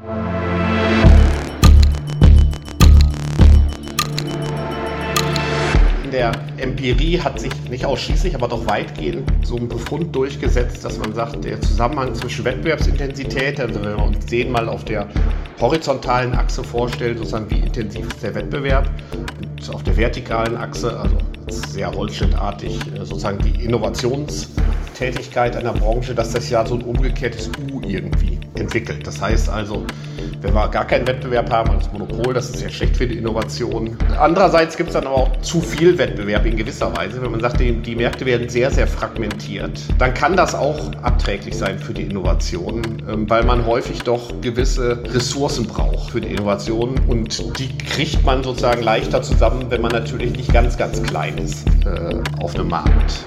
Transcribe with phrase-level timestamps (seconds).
[0.00, 0.10] In
[6.12, 11.14] der Empirie hat sich nicht ausschließlich, aber doch weitgehend so ein Befund durchgesetzt, dass man
[11.14, 15.08] sagt, der Zusammenhang zwischen Wettbewerbsintensität, also wenn wir uns den mal auf der
[15.60, 21.16] horizontalen Achse vorstellen, sozusagen wie intensiv ist der Wettbewerb, und auf der vertikalen Achse, also
[21.48, 27.77] sehr holzschnittartig, äh, sozusagen die Innovationstätigkeit einer Branche, dass das ja so ein umgekehrtes U
[27.88, 29.06] irgendwie entwickelt.
[29.06, 29.84] Das heißt also,
[30.40, 33.96] wenn wir gar keinen Wettbewerb haben als Monopol, das ist ja schlecht für die Innovation.
[34.18, 37.20] Andererseits gibt es dann aber auch zu viel Wettbewerb in gewisser Weise.
[37.20, 41.56] Wenn man sagt, die, die, Märkte werden sehr, sehr fragmentiert, dann kann das auch abträglich
[41.56, 46.94] sein für die Innovation, ähm, weil man häufig doch gewisse Ressourcen braucht für die Innovation
[47.06, 51.66] und die kriegt man sozusagen leichter zusammen, wenn man natürlich nicht ganz, ganz klein ist
[51.84, 53.26] äh, auf einem Markt.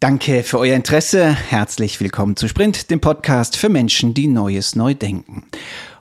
[0.00, 1.26] Danke für euer Interesse.
[1.26, 5.42] Herzlich willkommen zu Sprint, dem Podcast für Menschen, die Neues neu denken.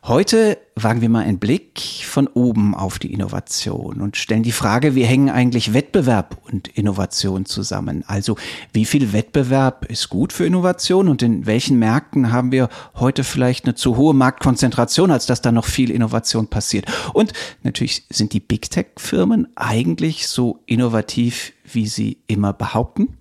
[0.04, 4.94] Heute wagen wir mal einen Blick von oben auf die Innovation und stellen die Frage,
[4.94, 8.04] wie hängen eigentlich Wettbewerb und Innovation zusammen?
[8.06, 8.38] Also
[8.72, 13.66] wie viel Wettbewerb ist gut für Innovation und in welchen Märkten haben wir heute vielleicht
[13.66, 16.86] eine zu hohe Marktkonzentration, als dass da noch viel Innovation passiert?
[17.14, 23.17] Und natürlich sind die Big Tech Firmen eigentlich so innovativ, wie sie immer behaupten?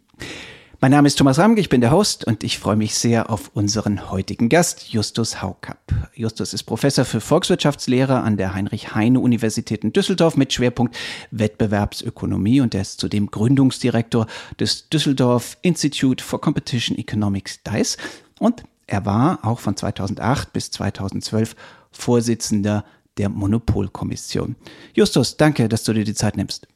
[0.78, 3.50] Mein Name ist Thomas Ramge, ich bin der Host und ich freue mich sehr auf
[3.54, 5.80] unseren heutigen Gast, Justus Haukapp.
[6.14, 10.94] Justus ist Professor für Volkswirtschaftslehre an der Heinrich-Heine-Universität in Düsseldorf mit Schwerpunkt
[11.30, 14.26] Wettbewerbsökonomie und er ist zudem Gründungsdirektor
[14.60, 17.96] des Düsseldorf Institute for Competition Economics DICE
[18.38, 21.56] und er war auch von 2008 bis 2012
[21.90, 22.84] Vorsitzender
[23.16, 24.56] der Monopolkommission.
[24.92, 26.68] Justus, danke, dass du dir die Zeit nimmst.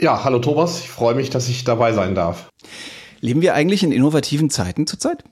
[0.00, 2.48] Ja, hallo Thomas, ich freue mich, dass ich dabei sein darf.
[3.20, 5.24] Leben wir eigentlich in innovativen Zeiten zurzeit?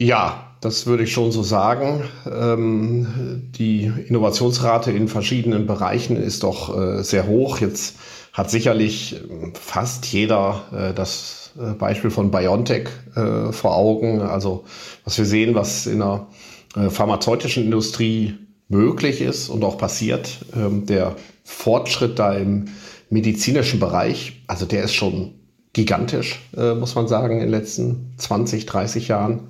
[0.00, 2.04] Ja, das würde ich schon so sagen.
[2.26, 7.58] Ähm, die Innovationsrate in verschiedenen Bereichen ist doch äh, sehr hoch.
[7.58, 7.96] Jetzt
[8.32, 14.20] hat sicherlich äh, fast jeder äh, das äh, Beispiel von BioNTech äh, vor Augen.
[14.20, 14.64] Also
[15.04, 16.28] was wir sehen, was in der
[16.76, 18.34] äh, pharmazeutischen Industrie
[18.68, 20.44] möglich ist und auch passiert.
[20.54, 22.66] Ähm, der Fortschritt da im
[23.10, 25.37] medizinischen Bereich, also der ist schon
[25.78, 29.42] gigantisch, äh, muss man sagen, in den letzten 20, 30 Jahren.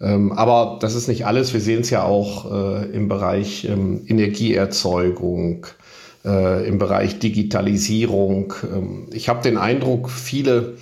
[0.00, 1.52] Ähm, aber das ist nicht alles.
[1.52, 5.68] Wir sehen es ja auch äh, im Bereich ähm, Energieerzeugung,
[6.24, 8.54] äh, im Bereich Digitalisierung.
[8.64, 10.74] Ähm, ich habe den Eindruck, viele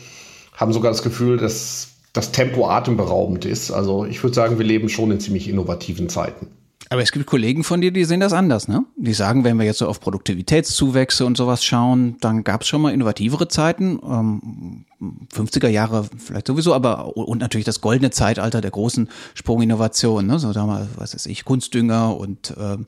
[0.55, 3.71] haben sogar das Gefühl, dass das Tempo atemberaubend ist.
[3.71, 6.47] Also ich würde sagen, wir leben schon in ziemlich innovativen Zeiten.
[6.93, 8.85] Aber es gibt Kollegen von dir, die sehen das anders, ne?
[8.97, 12.83] Die sagen, wenn wir jetzt so auf Produktivitätszuwächse und sowas schauen, dann gab es schon
[12.83, 14.87] mal innovativere Zeiten, ähm,
[15.33, 20.41] 50er Jahre vielleicht sowieso, aber und natürlich das goldene Zeitalter der großen Sprunginnovation, ne?
[20.41, 22.87] So damals, was weiß ich, Kunstdünger und ähm,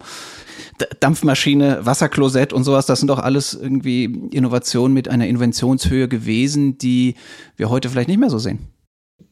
[0.98, 7.14] Dampfmaschine, Wasserklosett und sowas, das sind doch alles irgendwie Innovationen mit einer Inventionshöhe gewesen, die
[7.56, 8.58] wir heute vielleicht nicht mehr so sehen.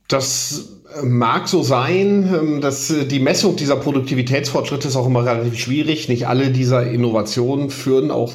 [0.06, 5.58] Das mag so sein, ähm, dass äh, die Messung dieser Produktivitätsfortschritte ist auch immer relativ
[5.58, 6.08] schwierig.
[6.08, 8.34] Nicht alle dieser Innovationen führen auch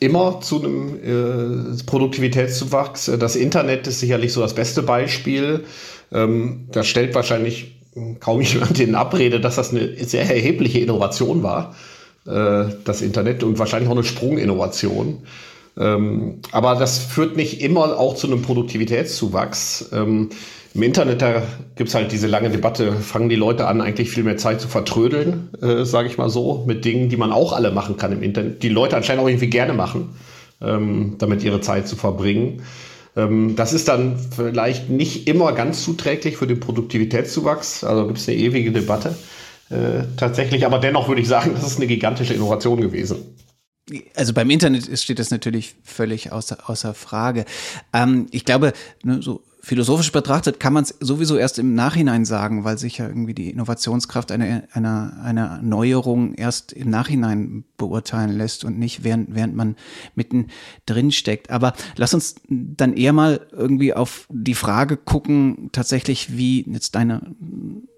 [0.00, 3.10] immer zu einem äh, Produktivitätszuwachs.
[3.18, 5.64] Das Internet ist sicherlich so das beste Beispiel.
[6.12, 7.80] Ähm, das stellt wahrscheinlich
[8.20, 11.74] kaum jemand in Abrede, dass das eine sehr erhebliche Innovation war,
[12.26, 15.22] äh, das Internet und wahrscheinlich auch eine Sprunginnovation.
[15.78, 19.90] Ähm, aber das führt nicht immer auch zu einem Produktivitätszuwachs.
[19.92, 20.28] Ähm,
[20.74, 21.42] im Internet, da
[21.74, 24.68] gibt es halt diese lange Debatte, fangen die Leute an, eigentlich viel mehr Zeit zu
[24.68, 28.22] vertrödeln, äh, sage ich mal so, mit Dingen, die man auch alle machen kann im
[28.22, 30.16] Internet, die Leute anscheinend auch irgendwie gerne machen,
[30.62, 32.62] ähm, damit ihre Zeit zu verbringen.
[33.16, 38.28] Ähm, das ist dann vielleicht nicht immer ganz zuträglich für den Produktivitätszuwachs, also gibt es
[38.28, 39.14] eine ewige Debatte
[39.68, 43.36] äh, tatsächlich, aber dennoch würde ich sagen, das ist eine gigantische Innovation gewesen.
[44.14, 47.44] Also beim Internet steht das natürlich völlig außer, außer Frage.
[47.92, 48.72] Ähm, ich glaube,
[49.20, 53.32] so philosophisch betrachtet kann man es sowieso erst im Nachhinein sagen, weil sich ja irgendwie
[53.32, 59.54] die Innovationskraft einer, einer, einer Neuerung erst im Nachhinein beurteilen lässt und nicht während, während
[59.54, 59.76] man
[60.16, 60.48] mitten
[60.84, 61.50] drin steckt.
[61.50, 67.22] Aber lass uns dann eher mal irgendwie auf die Frage gucken, tatsächlich, wie jetzt deine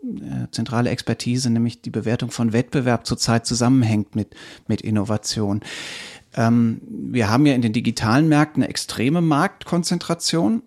[0.04, 4.34] äh, zentrale Expertise, nämlich die Bewertung von Wettbewerb zurzeit zusammenhängt mit,
[4.68, 5.62] mit Innovation.
[6.36, 10.62] Ähm, wir haben ja in den digitalen Märkten eine extreme Marktkonzentration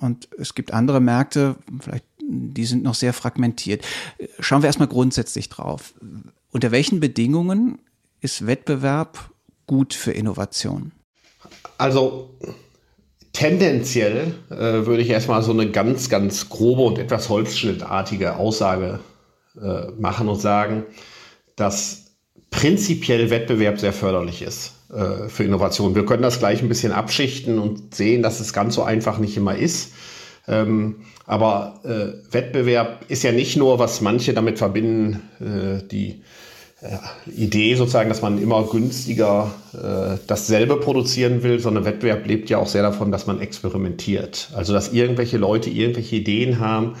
[0.00, 3.84] und es gibt andere Märkte, vielleicht, die sind noch sehr fragmentiert.
[4.38, 5.94] Schauen wir erstmal grundsätzlich drauf.
[6.50, 7.78] Unter welchen Bedingungen
[8.20, 9.30] ist Wettbewerb
[9.66, 10.92] gut für Innovation?
[11.78, 12.30] Also
[13.32, 19.00] tendenziell äh, würde ich erstmal so eine ganz, ganz grobe und etwas holzschnittartige Aussage
[19.60, 20.84] äh, machen und sagen,
[21.56, 22.12] dass
[22.50, 25.94] prinzipiell Wettbewerb sehr förderlich ist äh, für Innovation.
[25.94, 29.36] Wir können das gleich ein bisschen abschichten und sehen, dass es ganz so einfach nicht
[29.36, 29.92] immer ist.
[30.46, 30.96] Ähm,
[31.26, 36.22] aber äh, Wettbewerb ist ja nicht nur, was manche damit verbinden, äh, die
[36.80, 42.58] äh, Idee sozusagen, dass man immer günstiger äh, dasselbe produzieren will, sondern Wettbewerb lebt ja
[42.58, 44.50] auch sehr davon, dass man experimentiert.
[44.54, 46.94] Also dass irgendwelche Leute irgendwelche Ideen haben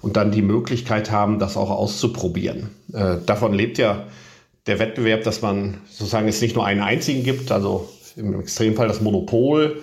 [0.00, 2.70] und dann die Möglichkeit haben, das auch auszuprobieren.
[2.92, 4.04] Äh, davon lebt ja
[4.66, 9.00] der Wettbewerb, dass man sozusagen es nicht nur einen einzigen gibt, also im Extremfall das
[9.00, 9.82] Monopol,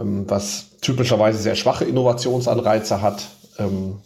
[0.00, 3.26] ähm, was typischerweise sehr schwache Innovationsanreize hat.
[3.58, 3.96] Ähm,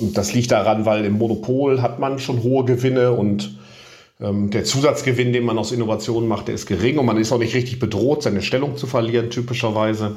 [0.00, 3.58] und das liegt daran, weil im Monopol hat man schon hohe Gewinne und
[4.20, 7.38] ähm, der Zusatzgewinn, den man aus Innovationen macht, der ist gering und man ist auch
[7.38, 10.16] nicht richtig bedroht, seine Stellung zu verlieren, typischerweise.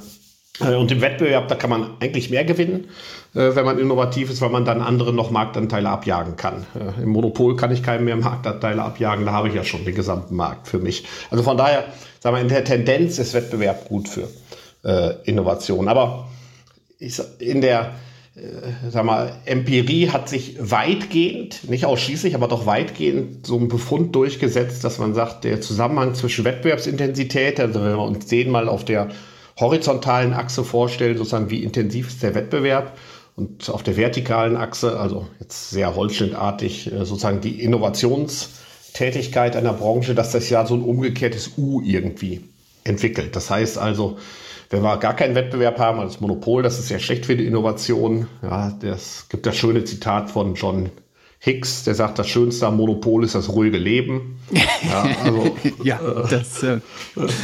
[0.59, 2.85] Äh, und im Wettbewerb, da kann man eigentlich mehr gewinnen,
[3.33, 6.65] äh, wenn man innovativ ist, weil man dann anderen noch Marktanteile abjagen kann.
[6.75, 9.95] Äh, Im Monopol kann ich keinem mehr Marktanteile abjagen, da habe ich ja schon den
[9.95, 11.05] gesamten Markt für mich.
[11.29, 11.85] Also von daher,
[12.19, 14.27] sagen wir, in der Tendenz ist Wettbewerb gut für
[15.25, 15.87] Innovation.
[15.87, 16.27] Aber
[17.37, 17.91] in der
[18.89, 24.83] sag mal, Empirie hat sich weitgehend, nicht ausschließlich, aber doch weitgehend so ein Befund durchgesetzt,
[24.83, 29.09] dass man sagt, der Zusammenhang zwischen Wettbewerbsintensität, also wenn wir uns den mal auf der
[29.61, 32.97] horizontalen Achse vorstellen, sozusagen wie intensiv ist der Wettbewerb
[33.35, 40.15] und auf der vertikalen Achse, also jetzt sehr holzschnittartig, äh, sozusagen die Innovationstätigkeit einer Branche,
[40.15, 42.41] dass das ja so ein umgekehrtes U irgendwie
[42.83, 43.35] entwickelt.
[43.35, 44.17] Das heißt also,
[44.69, 48.27] wenn wir gar keinen Wettbewerb haben als Monopol, das ist ja schlecht für die Innovation.
[48.41, 50.89] Ja, das gibt das schöne Zitat von John
[51.43, 54.37] Hicks, der sagt, das Schönste am Monopol ist das ruhige Leben.
[54.51, 56.79] Ja, also, ja äh, das, äh,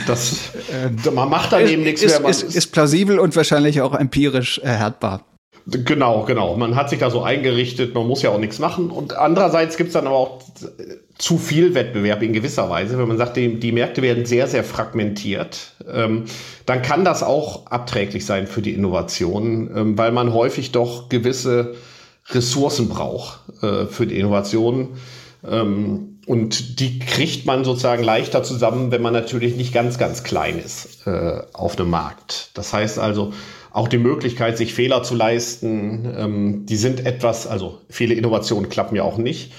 [0.06, 2.30] das äh, man macht daneben nichts ist, mehr.
[2.30, 5.26] Ist, ist, ist, plausibel und wahrscheinlich auch empirisch erhärtbar.
[5.66, 6.56] Genau, genau.
[6.56, 8.92] Man hat sich da so eingerichtet, man muss ja auch nichts machen.
[8.92, 10.42] Und andererseits gibt es dann aber auch
[11.18, 13.00] zu viel Wettbewerb in gewisser Weise.
[13.00, 16.26] Wenn man sagt, die, die Märkte werden sehr, sehr fragmentiert, ähm,
[16.68, 21.74] dann kann das auch abträglich sein für die Innovation, ähm, weil man häufig doch gewisse
[22.30, 24.98] Ressourcen braucht äh, für die Innovation.
[25.48, 30.60] Ähm, und die kriegt man sozusagen leichter zusammen, wenn man natürlich nicht ganz, ganz klein
[30.60, 32.52] ist äh, auf einem Markt.
[32.54, 33.34] Das heißt also,
[33.72, 38.96] auch die Möglichkeit, sich Fehler zu leisten, ähm, die sind etwas, also viele Innovationen klappen
[38.96, 39.54] ja auch nicht.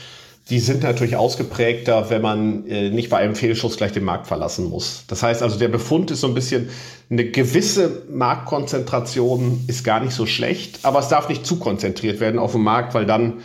[0.50, 4.70] Die sind natürlich ausgeprägter, wenn man äh, nicht bei einem Fehlschuss gleich den Markt verlassen
[4.70, 5.04] muss.
[5.06, 6.70] Das heißt also, der Befund ist so ein bisschen,
[7.10, 12.38] eine gewisse Marktkonzentration ist gar nicht so schlecht, aber es darf nicht zu konzentriert werden
[12.38, 13.42] auf den Markt, weil dann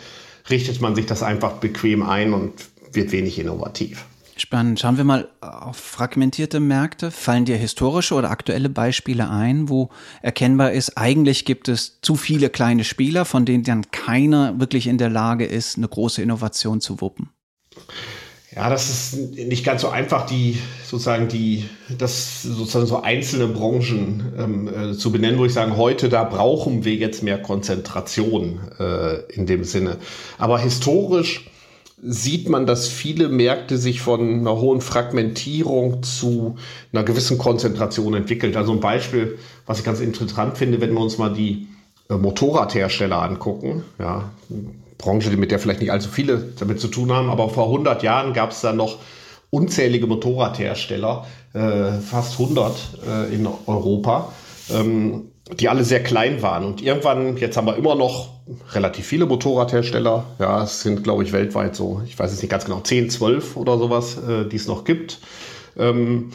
[0.48, 2.52] richtet man sich das einfach bequem ein und
[2.92, 4.06] wird wenig innovativ.
[4.36, 4.80] Spannend.
[4.80, 7.10] Schauen wir mal auf fragmentierte Märkte.
[7.12, 9.90] Fallen dir historische oder aktuelle Beispiele ein, wo
[10.22, 14.98] erkennbar ist, eigentlich gibt es zu viele kleine Spieler, von denen dann keiner wirklich in
[14.98, 17.30] der Lage ist, eine große Innovation zu wuppen?
[18.54, 24.32] Ja, das ist nicht ganz so einfach, die sozusagen die, das sozusagen so einzelne Branchen
[24.38, 29.22] ähm, äh, zu benennen, wo ich sagen, heute da brauchen wir jetzt mehr Konzentration äh,
[29.32, 29.96] in dem Sinne.
[30.38, 31.50] Aber historisch
[32.06, 36.56] sieht man, dass viele Märkte sich von einer hohen Fragmentierung zu
[36.92, 38.56] einer gewissen Konzentration entwickelt.
[38.56, 41.66] Also ein Beispiel, was ich ganz interessant finde, wenn wir uns mal die
[42.10, 44.30] äh, Motorradhersteller angucken, ja,
[44.98, 48.34] Branche, mit der vielleicht nicht allzu viele damit zu tun haben, aber vor 100 Jahren
[48.34, 48.98] gab es da noch
[49.50, 54.32] unzählige Motorradhersteller, äh, fast 100 äh, in Europa.
[54.70, 56.64] Ähm, die alle sehr klein waren.
[56.64, 58.30] Und irgendwann, jetzt haben wir immer noch
[58.72, 60.24] relativ viele Motorradhersteller.
[60.38, 63.56] Ja, es sind, glaube ich, weltweit so, ich weiß es nicht ganz genau, 10, 12
[63.56, 65.20] oder sowas, äh, die es noch gibt.
[65.78, 66.30] Ähm,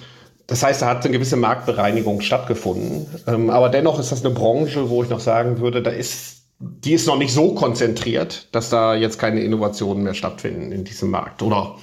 [0.46, 3.08] das heißt, da hat eine gewisse Marktbereinigung stattgefunden.
[3.28, 6.94] Ähm, aber dennoch ist das eine Branche, wo ich noch sagen würde, da ist, die
[6.94, 11.42] ist noch nicht so konzentriert, dass da jetzt keine Innovationen mehr stattfinden in diesem Markt.
[11.42, 11.78] Oder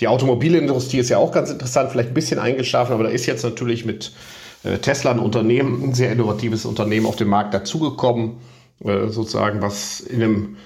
[0.00, 3.44] die Automobilindustrie ist ja auch ganz interessant, vielleicht ein bisschen eingeschlafen, aber da ist jetzt
[3.44, 4.12] natürlich mit
[4.78, 8.38] Tesla ein Unternehmen, ein sehr innovatives Unternehmen auf den Markt dazugekommen,
[8.84, 10.56] äh, sozusagen, was in einem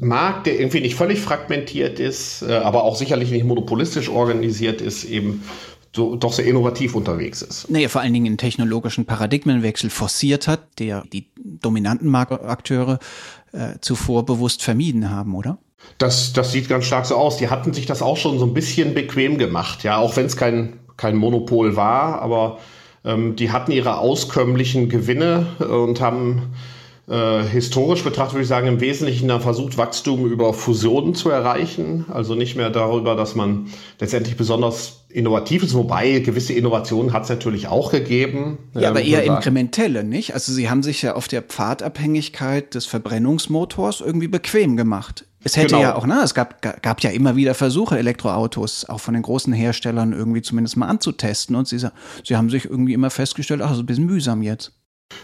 [0.00, 5.04] Markt, der irgendwie nicht völlig fragmentiert ist, äh, aber auch sicherlich nicht monopolistisch organisiert ist,
[5.04, 5.44] eben
[5.94, 7.70] so, doch sehr innovativ unterwegs ist.
[7.70, 12.98] Nee, vor allen Dingen einen technologischen Paradigmenwechsel forciert hat, der die dominanten Marktakteure
[13.52, 15.58] äh, zuvor bewusst vermieden haben, oder?
[15.98, 17.38] Das, das sieht ganz stark so aus.
[17.38, 20.36] Die hatten sich das auch schon so ein bisschen bequem gemacht, ja, auch wenn es
[20.36, 22.58] kein kein Monopol war, aber
[23.04, 26.52] ähm, die hatten ihre auskömmlichen Gewinne und haben
[27.10, 32.04] Äh, historisch betrachtet würde ich sagen, im Wesentlichen dann versucht, Wachstum über Fusionen zu erreichen.
[32.08, 33.66] Also nicht mehr darüber, dass man
[33.98, 38.58] letztendlich besonders innovativ ist, wobei gewisse Innovationen hat es natürlich auch gegeben.
[38.74, 40.34] Ja, aber eher inkrementelle, nicht?
[40.34, 45.24] Also Sie haben sich ja auf der Pfadabhängigkeit des Verbrennungsmotors irgendwie bequem gemacht.
[45.42, 45.80] Es hätte genau.
[45.80, 49.52] ja auch, ne, es gab, gab ja immer wieder Versuche, Elektroautos auch von den großen
[49.52, 51.56] Herstellern irgendwie zumindest mal anzutesten.
[51.56, 54.72] Und sie, sie haben sich irgendwie immer festgestellt, ach, so ein bisschen mühsam jetzt.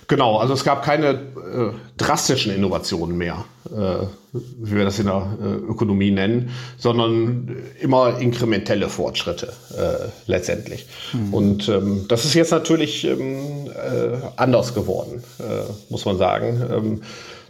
[0.09, 5.37] Genau, also es gab keine äh, drastischen Innovationen mehr, äh, wie wir das in der
[5.41, 10.87] äh, Ökonomie nennen, sondern immer inkrementelle Fortschritte äh, letztendlich.
[11.13, 11.35] Mhm.
[11.35, 16.63] Und ähm, das ist jetzt natürlich ähm, äh, anders geworden, äh, muss man sagen.
[16.71, 17.01] Ähm,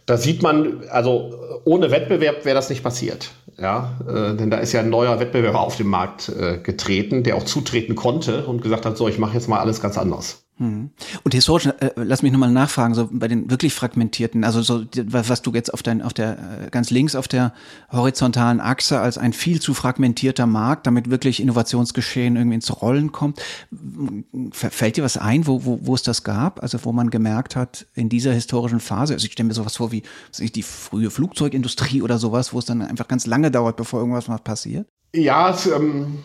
[0.07, 3.33] da sieht man, also ohne Wettbewerb wäre das nicht passiert.
[3.59, 7.37] Ja, äh, denn da ist ja ein neuer Wettbewerber auf den Markt äh, getreten, der
[7.37, 10.46] auch zutreten konnte und gesagt hat, so, ich mache jetzt mal alles ganz anders.
[10.59, 10.91] Hm.
[11.23, 15.43] Und historisch, äh, lass mich nochmal nachfragen, so bei den wirklich fragmentierten, also so was
[15.43, 17.53] du jetzt auf dein, auf der äh, ganz links auf der
[17.93, 23.43] horizontalen Achse als ein viel zu fragmentierter Markt, damit wirklich Innovationsgeschehen irgendwie ins Rollen kommt.
[24.53, 26.63] Fällt dir was ein, wo, wo, wo es das gab?
[26.63, 29.93] Also wo man gemerkt hat, in dieser historischen Phase, also ich stelle mir sowas vor
[29.93, 30.05] wie
[30.39, 34.39] die frühe Flugzeugindustrie oder sowas, wo es dann einfach ganz lange dauert, bevor irgendwas mal
[34.39, 34.89] passiert?
[35.15, 36.19] Ja, es, ähm,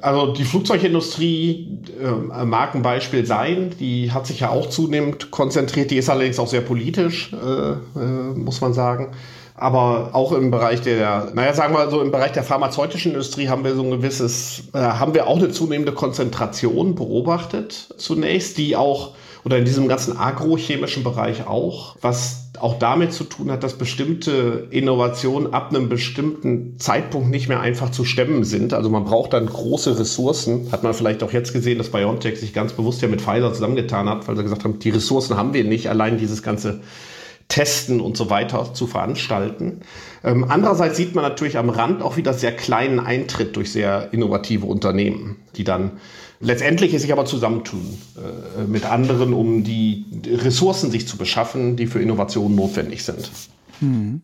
[0.00, 3.74] also die Flugzeugindustrie äh, mag ein Beispiel sein.
[3.78, 5.90] Die hat sich ja auch zunehmend konzentriert.
[5.90, 9.12] Die ist allerdings auch sehr politisch, äh, äh, muss man sagen.
[9.56, 13.62] Aber auch im Bereich der, naja, sagen wir so, im Bereich der pharmazeutischen Industrie haben
[13.62, 19.12] wir so ein gewisses, äh, haben wir auch eine zunehmende Konzentration beobachtet zunächst, die auch
[19.44, 24.68] oder in diesem ganzen agrochemischen Bereich auch, was auch damit zu tun hat, dass bestimmte
[24.70, 28.72] Innovationen ab einem bestimmten Zeitpunkt nicht mehr einfach zu stemmen sind.
[28.72, 30.72] Also man braucht dann große Ressourcen.
[30.72, 34.08] Hat man vielleicht auch jetzt gesehen, dass BioNTech sich ganz bewusst ja mit Pfizer zusammengetan
[34.08, 36.80] hat, weil sie gesagt haben, die Ressourcen haben wir nicht, allein dieses ganze
[37.48, 39.80] Testen und so weiter zu veranstalten.
[40.22, 44.66] Ähm, andererseits sieht man natürlich am Rand auch wieder sehr kleinen Eintritt durch sehr innovative
[44.66, 45.92] Unternehmen, die dann
[46.40, 52.00] letztendlich sich aber zusammentun äh, mit anderen, um die Ressourcen sich zu beschaffen, die für
[52.00, 53.30] Innovationen notwendig sind.
[53.80, 54.22] Hm.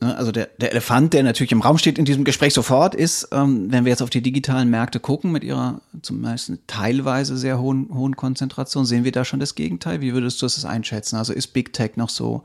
[0.00, 3.70] Also der, der Elefant, der natürlich im Raum steht in diesem Gespräch sofort, ist, ähm,
[3.70, 7.90] wenn wir jetzt auf die digitalen Märkte gucken, mit ihrer zum meisten teilweise sehr hohen,
[7.92, 10.00] hohen Konzentration, sehen wir da schon das Gegenteil.
[10.00, 11.16] Wie würdest du das einschätzen?
[11.16, 12.44] Also ist Big Tech noch so,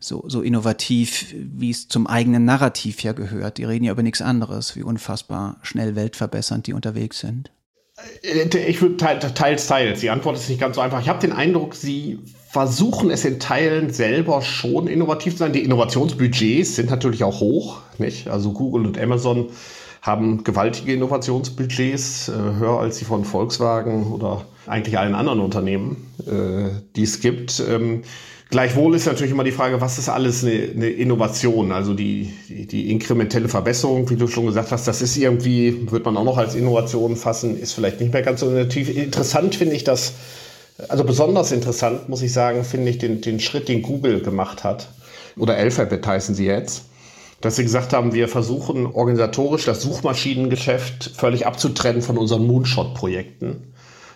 [0.00, 3.58] so, so innovativ, wie es zum eigenen Narrativ ja gehört?
[3.58, 7.52] Die reden ja über nichts anderes, wie unfassbar schnell weltverbessernd die unterwegs sind.
[8.22, 10.00] Äh, ich würde teils, teils.
[10.00, 11.00] Die Antwort ist nicht ganz so einfach.
[11.00, 15.52] Ich habe den Eindruck, sie versuchen es in Teilen selber schon innovativ zu sein.
[15.52, 17.80] Die Innovationsbudgets sind natürlich auch hoch.
[17.98, 18.28] Nicht?
[18.28, 19.50] Also Google und Amazon
[20.00, 26.70] haben gewaltige Innovationsbudgets, äh, höher als die von Volkswagen oder eigentlich allen anderen Unternehmen, äh,
[26.96, 27.62] die es gibt.
[27.68, 28.02] Ähm,
[28.50, 31.70] Gleichwohl ist natürlich immer die Frage, was ist alles eine, eine Innovation?
[31.70, 36.06] Also die, die, die, inkrementelle Verbesserung, wie du schon gesagt hast, das ist irgendwie, wird
[36.06, 38.88] man auch noch als Innovation fassen, ist vielleicht nicht mehr ganz so innovativ.
[38.96, 40.14] Interessant finde ich das,
[40.88, 44.88] also besonders interessant, muss ich sagen, finde ich den, den Schritt, den Google gemacht hat.
[45.36, 46.84] Oder Alphabet heißen sie jetzt.
[47.40, 53.72] Dass sie gesagt haben, wir versuchen organisatorisch das Suchmaschinengeschäft völlig abzutrennen von unseren Moonshot-Projekten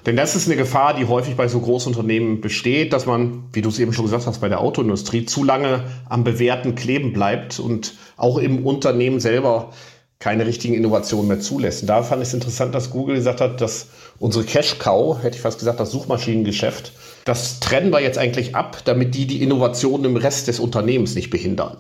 [0.07, 3.69] denn das ist eine Gefahr, die häufig bei so Großunternehmen besteht, dass man, wie du
[3.69, 7.95] es eben schon gesagt hast, bei der Autoindustrie zu lange am Bewährten kleben bleibt und
[8.17, 9.71] auch im Unternehmen selber
[10.23, 11.89] keine richtigen Innovationen mehr zulässt.
[11.89, 13.89] Da fand ich es interessant, dass Google gesagt hat, dass
[14.19, 16.93] unsere Cash Cow, hätte ich fast gesagt, das Suchmaschinengeschäft,
[17.25, 21.31] das trennen wir jetzt eigentlich ab, damit die die Innovationen im Rest des Unternehmens nicht
[21.31, 21.79] behindern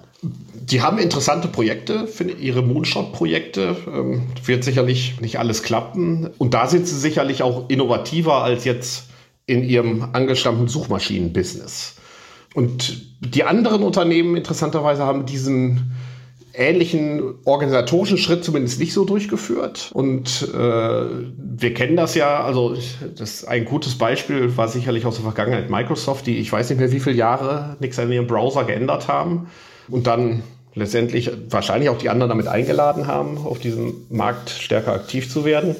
[0.72, 3.76] die haben interessante Projekte, finde ihre Moonshot-Projekte.
[3.86, 6.30] Ähm, wird sicherlich nicht alles klappen.
[6.38, 9.08] Und da sind sie sicherlich auch innovativer als jetzt
[9.46, 11.96] in ihrem angestammten Suchmaschinen-Business.
[12.54, 15.92] Und die anderen Unternehmen interessanterweise haben diesen
[16.54, 19.90] ähnlichen organisatorischen Schritt zumindest nicht so durchgeführt.
[19.94, 22.76] Und äh, wir kennen das ja, also
[23.16, 26.92] das ein gutes Beispiel war sicherlich aus der Vergangenheit Microsoft, die ich weiß nicht mehr
[26.92, 29.48] wie viele Jahre nichts an ihrem Browser geändert haben
[29.88, 30.42] und dann
[30.74, 35.76] letztendlich wahrscheinlich auch die anderen damit eingeladen haben, auf diesem Markt stärker aktiv zu werden.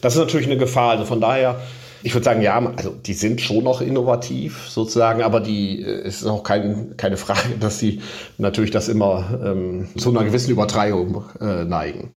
[0.00, 0.90] Das ist natürlich eine Gefahr.
[0.90, 1.60] Also von daher,
[2.04, 6.20] ich würde sagen, ja, also die sind schon noch innovativ sozusagen, aber die äh, es
[6.20, 8.00] ist auch kein, keine Frage, dass sie
[8.38, 12.12] natürlich das immer ähm, zu einer gewissen Übertreibung äh, neigen.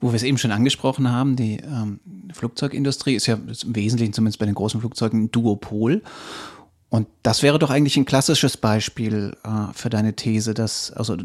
[0.00, 2.00] Wo wir es eben schon angesprochen haben, die ähm,
[2.32, 6.02] Flugzeugindustrie ist ja im Wesentlichen zumindest bei den großen Flugzeugen ein Duopol.
[6.88, 11.16] Und das wäre doch eigentlich ein klassisches Beispiel äh, für deine These, dass, also,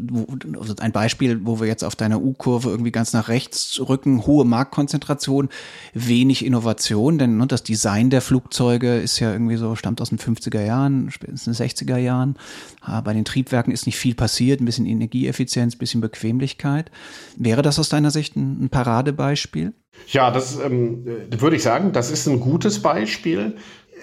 [0.58, 4.44] also ein Beispiel, wo wir jetzt auf deiner U-Kurve irgendwie ganz nach rechts rücken, hohe
[4.44, 5.50] Marktkonzentration,
[5.94, 10.18] wenig Innovation, denn ne, das Design der Flugzeuge ist ja irgendwie so, stammt aus den
[10.18, 12.36] 50er Jahren, spätestens den 60er Jahren.
[12.84, 16.90] Äh, bei den Triebwerken ist nicht viel passiert, ein bisschen Energieeffizienz, ein bisschen Bequemlichkeit.
[17.36, 19.74] Wäre das aus deiner Sicht ein, ein Paradebeispiel?
[20.08, 23.56] Ja, das ähm, würde ich sagen, das ist ein gutes Beispiel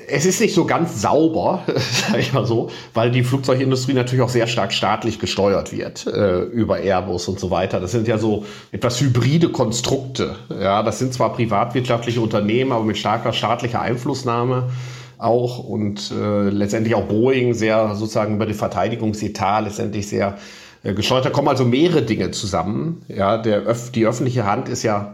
[0.07, 1.63] es ist nicht so ganz sauber,
[2.07, 6.41] sage ich mal so, weil die Flugzeugindustrie natürlich auch sehr stark staatlich gesteuert wird äh,
[6.41, 7.79] über Airbus und so weiter.
[7.79, 10.35] Das sind ja so etwas hybride Konstrukte.
[10.49, 14.69] Ja, das sind zwar privatwirtschaftliche Unternehmen, aber mit starker staatlicher Einflussnahme
[15.17, 20.37] auch und äh, letztendlich auch Boeing sehr sozusagen über den Verteidigungsetat letztendlich sehr
[20.83, 21.25] äh, gesteuert.
[21.25, 23.03] Da kommen also mehrere Dinge zusammen.
[23.09, 23.61] Ja, der
[23.93, 25.13] die öffentliche Hand ist ja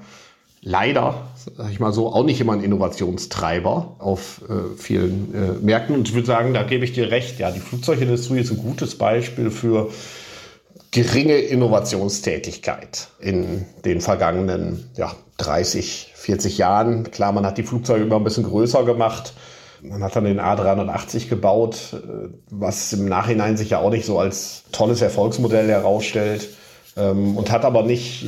[0.61, 1.15] leider,
[1.55, 5.95] sag ich mal so, auch nicht immer ein Innovationstreiber auf äh, vielen äh, Märkten.
[5.95, 7.39] Und ich würde sagen, da gebe ich dir recht.
[7.39, 9.89] Ja, die Flugzeugindustrie ist ein gutes Beispiel für
[10.91, 17.11] geringe Innovationstätigkeit in den vergangenen ja, 30, 40 Jahren.
[17.11, 19.33] Klar, man hat die Flugzeuge immer ein bisschen größer gemacht.
[19.81, 24.19] Man hat dann den A380 gebaut, äh, was im Nachhinein sich ja auch nicht so
[24.19, 26.49] als tolles Erfolgsmodell herausstellt
[26.95, 28.25] ähm, und hat aber nicht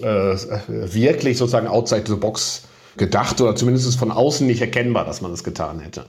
[0.00, 2.62] äh, wirklich sozusagen outside the box
[2.96, 6.06] gedacht oder zumindest von außen nicht erkennbar, dass man das getan hätte.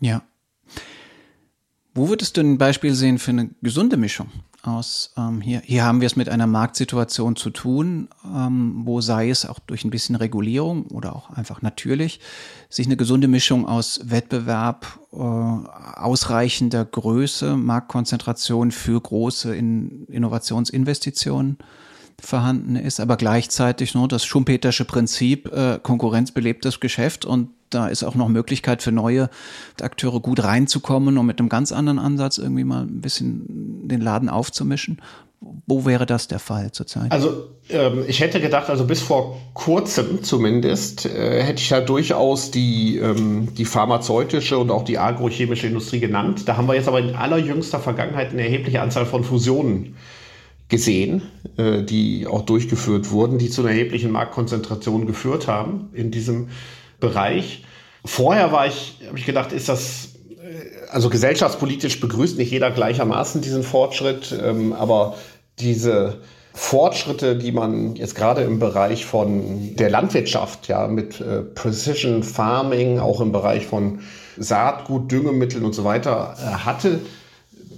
[0.00, 0.22] Ja.
[1.94, 4.28] Wo würdest du ein Beispiel sehen für eine gesunde Mischung
[4.66, 9.30] aus, ähm, hier, hier haben wir es mit einer Marktsituation zu tun, ähm, wo sei
[9.30, 12.20] es auch durch ein bisschen Regulierung oder auch einfach natürlich,
[12.68, 21.58] sich eine gesunde Mischung aus Wettbewerb, äh, ausreichender Größe, Marktkonzentration für große in Innovationsinvestitionen
[22.20, 28.14] vorhanden ist, aber gleichzeitig nur das Schumpetersche Prinzip, äh, konkurrenzbelebtes Geschäft und da ist auch
[28.14, 29.28] noch Möglichkeit für neue
[29.80, 34.28] Akteure gut reinzukommen und mit einem ganz anderen Ansatz irgendwie mal ein bisschen den Laden
[34.28, 35.00] aufzumischen.
[35.66, 37.12] Wo wäre das der Fall zurzeit?
[37.12, 42.50] Also ähm, ich hätte gedacht, also bis vor kurzem zumindest, äh, hätte ich ja durchaus
[42.50, 46.48] die, ähm, die pharmazeutische und auch die agrochemische Industrie genannt.
[46.48, 49.96] Da haben wir jetzt aber in allerjüngster Vergangenheit eine erhebliche Anzahl von Fusionen
[50.68, 51.22] gesehen,
[51.56, 56.48] äh, die auch durchgeführt wurden, die zu einer erheblichen Marktkonzentration geführt haben in diesem
[57.04, 57.64] Bereich.
[58.04, 63.40] Vorher war ich, habe ich gedacht, ist das äh, also gesellschaftspolitisch begrüßt nicht jeder gleichermaßen
[63.40, 65.16] diesen Fortschritt, ähm, aber
[65.58, 66.20] diese
[66.52, 73.00] Fortschritte, die man jetzt gerade im Bereich von der Landwirtschaft, ja, mit äh, Precision Farming,
[73.00, 74.00] auch im Bereich von
[74.36, 77.00] Saatgut, Düngemitteln und so weiter äh, hatte,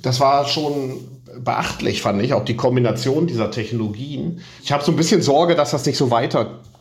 [0.03, 1.01] das war schon
[1.39, 4.41] beachtlich, fand ich, auch die Kombination dieser Technologien.
[4.63, 6.11] Ich habe so ein bisschen Sorge, dass das nicht so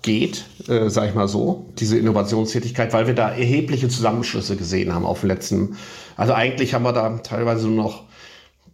[0.05, 5.05] weitergeht, äh, sag ich mal so, diese Innovationstätigkeit, weil wir da erhebliche Zusammenschlüsse gesehen haben
[5.05, 5.77] auf dem letzten.
[6.15, 8.03] Also eigentlich haben wir da teilweise nur noch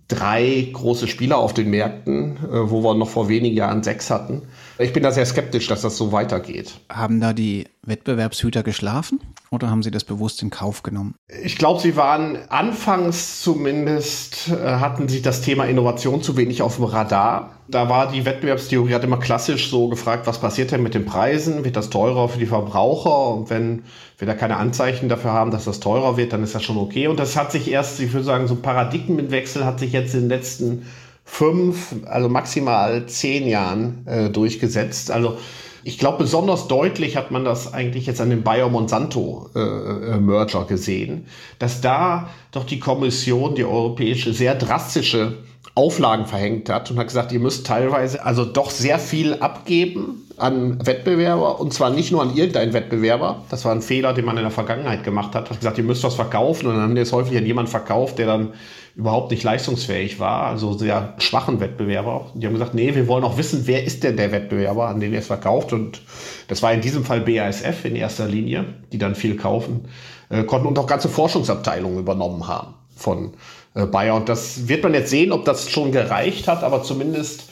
[0.08, 4.44] drei große Spieler auf den Märkten, äh, wo wir noch vor wenigen Jahren sechs hatten.
[4.78, 6.74] Ich bin da sehr skeptisch, dass das so weitergeht.
[6.90, 11.16] Haben da die Wettbewerbshüter geschlafen oder haben sie das bewusst in Kauf genommen?
[11.44, 16.76] Ich glaube, sie waren anfangs zumindest, äh, hatten sie das Thema Innovation zu wenig auf
[16.76, 17.56] dem Radar.
[17.68, 21.64] Da war die Wettbewerbstheorie hat immer klassisch so gefragt, was passiert denn mit den Preisen?
[21.64, 23.34] Wird das teurer für die Verbraucher?
[23.34, 23.84] Und wenn
[24.20, 27.08] wir da keine Anzeichen dafür haben, dass das teurer wird, dann ist das schon okay.
[27.08, 30.22] Und das hat sich erst, ich würde sagen, so ein Paradigmenwechsel hat sich jetzt in
[30.22, 30.86] den letzten
[31.24, 35.10] fünf, also maximal zehn Jahren äh, durchgesetzt.
[35.10, 35.38] Also
[35.84, 41.26] ich glaube, besonders deutlich hat man das eigentlich jetzt an dem Bayer-Monsanto-Merger äh, gesehen,
[41.60, 45.40] dass da doch die Kommission, die europäische, sehr drastische
[45.74, 50.86] Auflagen verhängt hat und hat gesagt, ihr müsst teilweise also doch sehr viel abgeben an
[50.86, 53.44] Wettbewerber und zwar nicht nur an irgendeinen Wettbewerber.
[53.50, 55.50] Das war ein Fehler, den man in der Vergangenheit gemacht hat.
[55.50, 58.18] Hat gesagt, ihr müsst was verkaufen und dann haben die es häufig an jemanden verkauft,
[58.18, 58.54] der dann
[58.96, 62.32] überhaupt nicht leistungsfähig war, also sehr schwachen Wettbewerber.
[62.34, 65.14] Die haben gesagt, nee, wir wollen auch wissen, wer ist denn der Wettbewerber, an den
[65.14, 65.74] ihr es verkauft.
[65.74, 66.02] Und
[66.48, 69.86] das war in diesem Fall BASF in erster Linie, die dann viel kaufen
[70.30, 73.34] äh, konnten und auch ganze Forschungsabteilungen übernommen haben von
[73.76, 74.16] äh, Bayer.
[74.16, 77.51] Und das wird man jetzt sehen, ob das schon gereicht hat, aber zumindest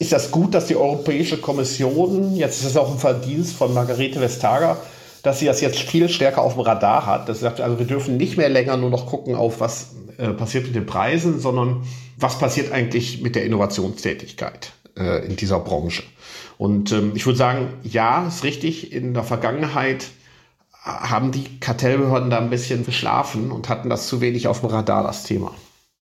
[0.00, 4.18] ist das gut, dass die Europäische Kommission, jetzt ist es auch ein Verdienst von Margarete
[4.18, 4.78] Vestager,
[5.22, 7.28] dass sie das jetzt viel stärker auf dem Radar hat.
[7.28, 10.64] Das sagt, also wir dürfen nicht mehr länger nur noch gucken auf was äh, passiert
[10.64, 11.82] mit den Preisen, sondern
[12.16, 16.02] was passiert eigentlich mit der Innovationstätigkeit äh, in dieser Branche.
[16.56, 18.94] Und ähm, ich würde sagen, ja, ist richtig.
[18.94, 20.06] In der Vergangenheit
[20.82, 25.02] haben die Kartellbehörden da ein bisschen verschlafen und hatten das zu wenig auf dem Radar,
[25.02, 25.54] das Thema.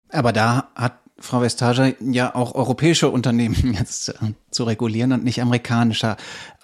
[0.09, 0.93] Aber da hat
[1.23, 6.17] Frau Vestager ja auch europäische Unternehmen jetzt äh, zu regulieren und nicht amerikanischer.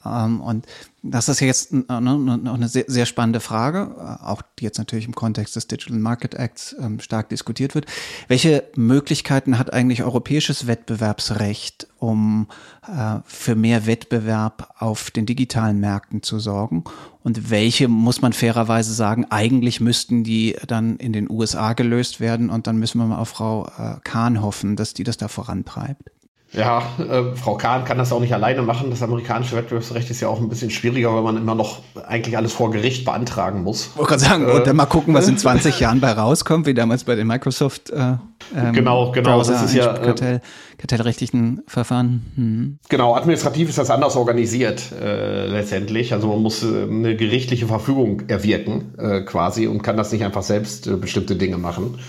[0.05, 0.65] Ähm, und
[1.01, 5.15] das ist jetzt ne, noch eine sehr, spannende Frage, äh, auch die jetzt natürlich im
[5.15, 7.85] Kontext des Digital Market Acts ähm, stark diskutiert wird.
[8.27, 12.47] Welche Möglichkeiten hat eigentlich europäisches Wettbewerbsrecht, um
[12.85, 16.83] äh, für mehr Wettbewerb auf den digitalen Märkten zu sorgen?
[17.23, 22.49] Und welche, muss man fairerweise sagen, eigentlich müssten die dann in den USA gelöst werden
[22.49, 26.09] und dann müssen wir mal auf Frau äh, Kahn hoffen, dass die das da vorantreibt?
[26.51, 28.89] Ja, äh, Frau Kahn kann das auch nicht alleine machen.
[28.89, 32.53] Das amerikanische Wettbewerbsrecht ist ja auch ein bisschen schwieriger, weil man immer noch eigentlich alles
[32.53, 33.89] vor Gericht beantragen muss.
[33.91, 36.65] Ich wollte gerade sagen, äh, und dann mal gucken, was in 20 Jahren bei rauskommt,
[36.65, 38.15] wie damals bei den Microsoft äh,
[38.55, 40.41] ähm, genau, genau, Browser das ist ja äh, Kartell,
[40.77, 42.25] kartellrechtlichen Verfahren.
[42.35, 42.79] Hm.
[42.89, 46.13] Genau, administrativ ist das anders organisiert äh, letztendlich.
[46.13, 50.43] Also man muss äh, eine gerichtliche Verfügung erwirken äh, quasi und kann das nicht einfach
[50.43, 51.99] selbst äh, bestimmte Dinge machen.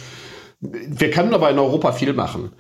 [0.60, 2.52] Wir können aber in Europa viel machen.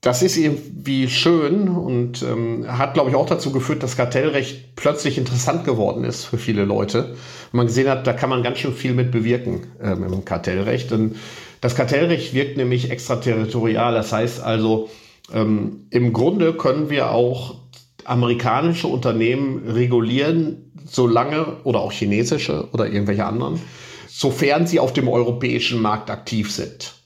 [0.00, 5.18] Das ist irgendwie schön und ähm, hat, glaube ich, auch dazu geführt, dass Kartellrecht plötzlich
[5.18, 7.16] interessant geworden ist für viele Leute.
[7.52, 10.92] Und man gesehen hat, da kann man ganz schön viel mit bewirken ähm, im Kartellrecht.
[10.92, 11.16] Und
[11.60, 13.92] das Kartellrecht wirkt nämlich extraterritorial.
[13.92, 14.88] Das heißt also,
[15.32, 17.56] ähm, im Grunde können wir auch
[18.04, 23.60] amerikanische Unternehmen regulieren, solange, oder auch chinesische oder irgendwelche anderen,
[24.06, 26.97] sofern sie auf dem europäischen Markt aktiv sind.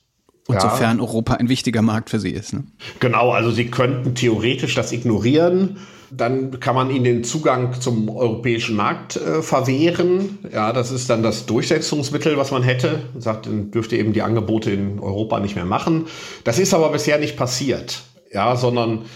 [0.49, 0.61] Und ja.
[0.61, 2.53] sofern Europa ein wichtiger Markt für Sie ist.
[2.53, 2.65] Ne?
[2.99, 5.79] Genau, also Sie könnten theoretisch das ignorieren.
[6.11, 10.39] Dann kann man ihnen den Zugang zum europäischen Markt äh, verwehren.
[10.53, 13.01] Ja, das ist dann das Durchsetzungsmittel, was man hätte.
[13.15, 16.07] Man sagt, dann dürfte eben die Angebote in Europa nicht mehr machen.
[16.45, 18.03] Das ist aber bisher nicht passiert.
[18.31, 19.07] Ja, sondern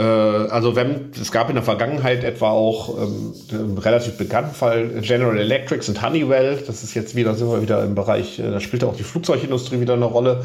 [0.00, 5.38] also wenn es gab in der Vergangenheit etwa auch ähm, einen relativ bekannten Fall General
[5.38, 6.62] Electrics und Honeywell.
[6.66, 9.80] Das ist jetzt wieder sind wir wieder im Bereich, äh, da spielt auch die Flugzeugindustrie
[9.80, 10.44] wieder eine Rolle.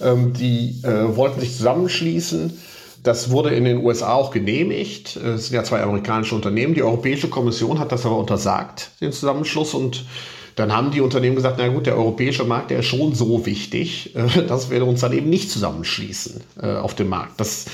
[0.00, 2.58] Ähm, die äh, wollten sich zusammenschließen.
[3.04, 5.16] Das wurde in den USA auch genehmigt.
[5.16, 6.74] Es sind ja zwei amerikanische Unternehmen.
[6.74, 9.72] Die Europäische Kommission hat das aber untersagt, den Zusammenschluss.
[9.74, 10.04] Und
[10.56, 14.16] dann haben die Unternehmen gesagt, na gut, der europäische Markt, der ist schon so wichtig,
[14.16, 17.40] äh, dass wir uns dann eben nicht zusammenschließen äh, auf dem Markt.
[17.40, 17.70] Das, äh,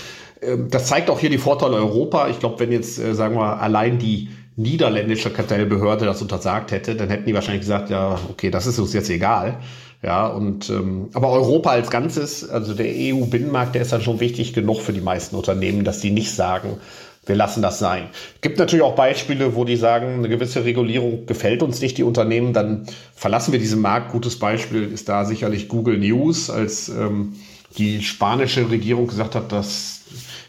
[0.69, 2.29] das zeigt auch hier die Vorteile Europa.
[2.29, 7.09] Ich glaube, wenn jetzt, äh, sagen wir, allein die niederländische Kartellbehörde das untersagt hätte, dann
[7.09, 9.59] hätten die wahrscheinlich gesagt, ja, okay, das ist uns jetzt egal.
[10.03, 14.53] Ja, und ähm, aber Europa als Ganzes, also der EU-Binnenmarkt, der ist dann schon wichtig
[14.53, 16.77] genug für die meisten Unternehmen, dass die nicht sagen,
[17.25, 18.09] wir lassen das sein.
[18.43, 22.53] Gibt natürlich auch Beispiele, wo die sagen, eine gewisse Regulierung gefällt uns nicht, die Unternehmen,
[22.53, 24.13] dann verlassen wir diesen Markt.
[24.13, 27.37] Gutes Beispiel ist da sicherlich Google News, als ähm,
[27.79, 30.03] die spanische Regierung gesagt hat, dass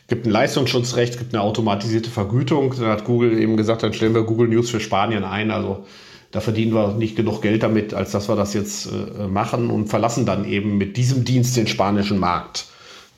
[0.08, 2.74] gibt ein Leistungsschutzrecht, gibt eine automatisierte Vergütung.
[2.78, 5.52] Dann hat Google eben gesagt, dann stellen wir Google News für Spanien ein.
[5.52, 5.86] Also
[6.32, 9.88] da verdienen wir nicht genug Geld damit, als dass wir das jetzt äh, machen und
[9.88, 12.66] verlassen dann eben mit diesem Dienst den spanischen Markt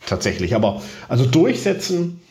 [0.05, 0.55] tatsächlich.
[0.55, 2.21] Aber also durchsetzen,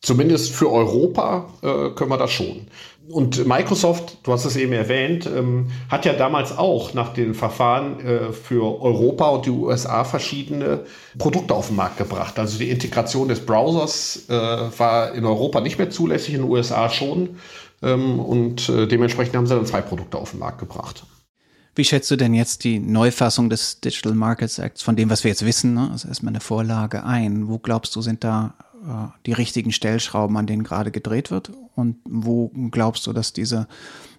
[0.00, 2.68] zumindest für Europa, äh, können wir das schon.
[3.08, 8.00] Und Microsoft, du hast es eben erwähnt, ähm, hat ja damals auch nach den Verfahren
[8.00, 10.84] äh, für Europa und die USA verschiedene
[11.18, 12.38] Produkte auf den Markt gebracht.
[12.38, 16.90] Also die Integration des Browsers äh, war in Europa nicht mehr zulässig, in den USA
[16.90, 17.36] schon.
[17.82, 21.04] Ähm, und äh, dementsprechend haben sie dann zwei Produkte auf den Markt gebracht.
[21.76, 25.30] Wie schätzt du denn jetzt die Neufassung des Digital Markets Acts, von dem, was wir
[25.30, 27.48] jetzt wissen, ne, also erstmal eine Vorlage ein?
[27.48, 28.54] Wo glaubst du, sind da
[29.26, 31.50] die richtigen Stellschrauben, an denen gerade gedreht wird?
[31.74, 33.68] Und wo glaubst du, dass diese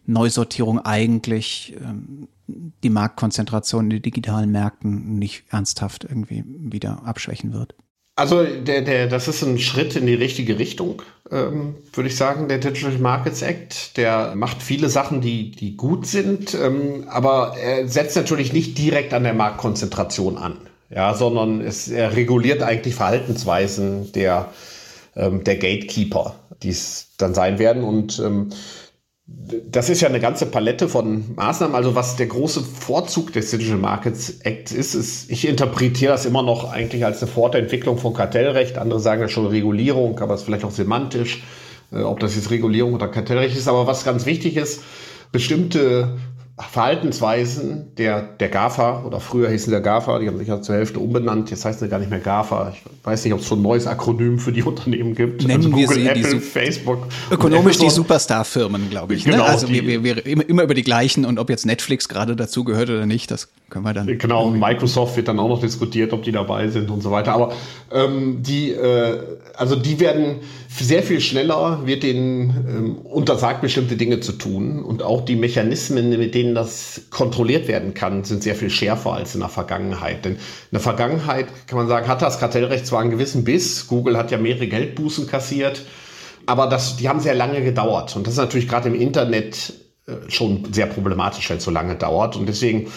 [0.05, 7.75] Neusortierung eigentlich ähm, die Marktkonzentration in den digitalen Märkten nicht ernsthaft irgendwie wieder abschwächen wird?
[8.17, 12.47] Also der, der, das ist ein Schritt in die richtige Richtung, ähm, würde ich sagen,
[12.47, 13.95] der Digital Markets Act.
[13.95, 19.13] Der macht viele Sachen, die, die gut sind, ähm, aber er setzt natürlich nicht direkt
[19.13, 20.57] an der Marktkonzentration an,
[20.89, 24.49] ja, sondern es, er reguliert eigentlich Verhaltensweisen der,
[25.15, 27.83] ähm, der Gatekeeper, die es dann sein werden.
[27.83, 28.49] Und ähm,
[29.25, 31.75] das ist ja eine ganze Palette von Maßnahmen.
[31.75, 36.43] Also was der große Vorzug des Digital Markets Act ist, ist, ich interpretiere das immer
[36.43, 38.77] noch eigentlich als eine Fortentwicklung von Kartellrecht.
[38.77, 41.43] Andere sagen ja schon Regulierung, aber es ist vielleicht auch semantisch,
[41.91, 43.67] äh, ob das jetzt Regulierung oder Kartellrecht ist.
[43.67, 44.83] Aber was ganz wichtig ist,
[45.33, 46.17] bestimmte
[46.59, 50.99] Verhaltensweisen der, der GAFA oder früher hießen der GAFA, die haben sich ja zur Hälfte
[50.99, 52.73] umbenannt, jetzt heißen sie gar nicht mehr GAFA.
[52.73, 55.43] Ich weiß nicht, ob es schon ein neues Akronym für die Unternehmen gibt.
[55.43, 57.07] Nennen also Google, wir sie Apple, Facebook.
[57.29, 59.27] Ökonomisch die Superstar-Firmen, glaube ich.
[59.27, 59.33] Ne?
[59.33, 59.49] Genau, ne?
[59.51, 62.63] Also wir, wir, wir immer, immer über die gleichen und ob jetzt Netflix gerade dazu
[62.63, 64.17] gehört oder nicht, das können wir dann.
[64.17, 67.33] Genau, und Microsoft wird dann auch noch diskutiert, ob die dabei sind und so weiter.
[67.33, 67.53] Aber
[67.91, 69.19] ähm, die, äh,
[69.55, 70.37] also die werden
[70.69, 74.83] sehr viel schneller wird denen ähm, untersagt, bestimmte Dinge zu tun.
[74.83, 79.33] Und auch die Mechanismen, mit denen das kontrolliert werden kann, sind sehr viel schärfer als
[79.33, 80.25] in der Vergangenheit.
[80.25, 80.39] Denn in
[80.71, 83.87] der Vergangenheit, kann man sagen, hat das Kartellrecht zwar einen gewissen Biss.
[83.87, 85.83] Google hat ja mehrere Geldbußen kassiert.
[86.47, 88.15] aber das, die haben sehr lange gedauert.
[88.15, 89.73] Und das ist natürlich gerade im Internet
[90.07, 92.37] äh, schon sehr problematisch, wenn es so lange dauert.
[92.37, 92.87] Und deswegen,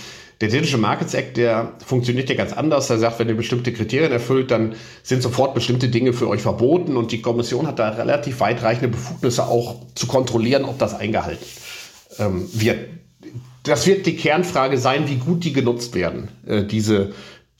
[0.40, 2.86] der Digital Markets Act, der funktioniert ja ganz anders.
[2.86, 6.96] Der sagt, wenn ihr bestimmte Kriterien erfüllt, dann sind sofort bestimmte Dinge für euch verboten.
[6.96, 11.44] Und die Kommission hat da relativ weitreichende Befugnisse auch zu kontrollieren, ob das eingehalten
[12.18, 12.88] ähm, wird.
[13.70, 17.12] Das wird die Kernfrage sein, wie gut die genutzt werden, äh, diese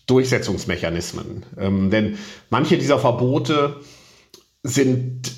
[0.08, 1.46] Durchsetzungsmechanismen.
[1.56, 2.18] Ähm, denn
[2.50, 3.76] manche dieser Verbote
[4.64, 5.30] sind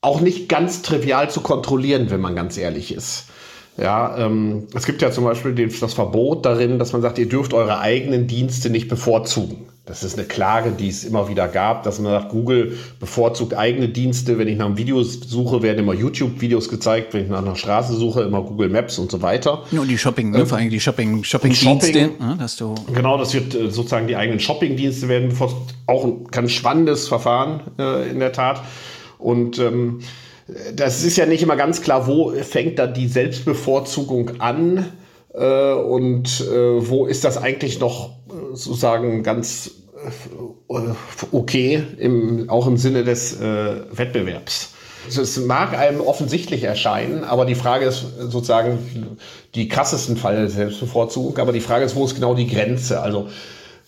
[0.00, 3.30] auch nicht ganz trivial zu kontrollieren, wenn man ganz ehrlich ist.
[3.76, 7.52] Ja, ähm, es gibt ja zum Beispiel das Verbot darin, dass man sagt, ihr dürft
[7.52, 9.71] eure eigenen Dienste nicht bevorzugen.
[9.84, 13.88] Das ist eine Klage, die es immer wieder gab, dass man sagt, Google bevorzugt eigene
[13.88, 14.38] Dienste.
[14.38, 17.12] Wenn ich nach einem Video suche, werden immer YouTube-Videos gezeigt.
[17.12, 19.64] Wenn ich nach einer Straße suche, immer Google Maps und so weiter.
[19.72, 21.86] Ja, und die Shopping, ne, ähm, vor allem die Shopping, Shopping-Dienste.
[21.86, 25.74] Shopping, ne, dass du genau, das wird äh, sozusagen die eigenen Shopping-Dienste werden bevorzugt.
[25.88, 28.62] Auch ein ganz spannendes Verfahren äh, in der Tat.
[29.18, 29.98] Und ähm,
[30.76, 34.86] das ist ja nicht immer ganz klar, wo fängt da die Selbstbevorzugung an
[35.34, 38.21] äh, und äh, wo ist das eigentlich noch
[38.52, 39.70] sozusagen ganz
[40.68, 40.74] äh,
[41.32, 44.70] okay, im, auch im Sinne des äh, Wettbewerbs.
[45.08, 49.16] Es mag einem offensichtlich erscheinen, aber die Frage ist sozusagen
[49.54, 53.00] die krassesten Fall der Selbstbevorzugung, aber die Frage ist, wo ist genau die Grenze?
[53.00, 53.28] Also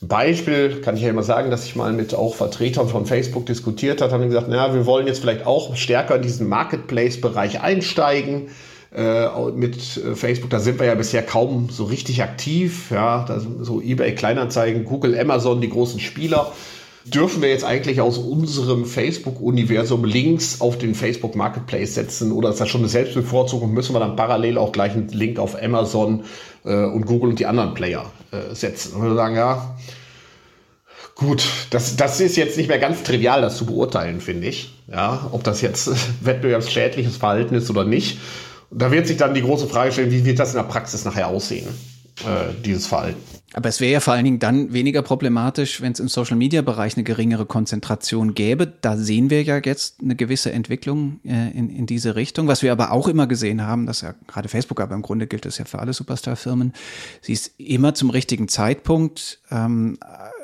[0.01, 4.03] Beispiel kann ich ja immer sagen, dass ich mal mit auch Vertretern von Facebook diskutiert
[4.03, 8.49] habe, haben gesagt, naja, wir wollen jetzt vielleicht auch stärker in diesen Marketplace-Bereich einsteigen
[8.95, 10.51] äh, mit äh, Facebook.
[10.51, 12.91] Da sind wir ja bisher kaum so richtig aktiv.
[12.91, 16.53] Ja, da sind so eBay Kleinanzeigen, Google, Amazon, die großen Spieler.
[17.05, 22.61] Dürfen wir jetzt eigentlich aus unserem Facebook-Universum Links auf den Facebook Marketplace setzen oder ist
[22.61, 23.75] das schon eine Selbstbevorzugung?
[23.75, 26.25] Müssen wir dann parallel auch gleich einen Link auf Amazon
[26.65, 28.95] äh, und Google und die anderen Player äh, setzen?
[28.95, 29.77] Und wir sagen, ja,
[31.15, 34.73] gut, das, das ist jetzt nicht mehr ganz trivial, das zu beurteilen, finde ich.
[34.91, 35.91] Ja, ob das jetzt
[36.25, 38.19] wettbewerbsschädliches Verhalten ist oder nicht.
[38.77, 41.29] Da wird sich dann die große Frage stellen, wie wird das in der Praxis nachher
[41.29, 41.69] aussehen,
[42.21, 43.21] äh, dieses Verhalten.
[43.57, 47.05] Aber es wäre ja vor allen Dingen dann weniger problematisch, wenn es im Social-Media-Bereich eine
[47.05, 48.67] geringere Konzentration gäbe.
[48.67, 52.49] Da sehen wir ja jetzt eine gewisse Entwicklung äh, in, in diese Richtung.
[52.49, 55.45] Was wir aber auch immer gesehen haben, dass ja gerade Facebook, aber im Grunde gilt
[55.45, 56.73] das ja für alle Superstar-Firmen,
[57.21, 59.99] sie ist immer zum richtigen Zeitpunkt ähm,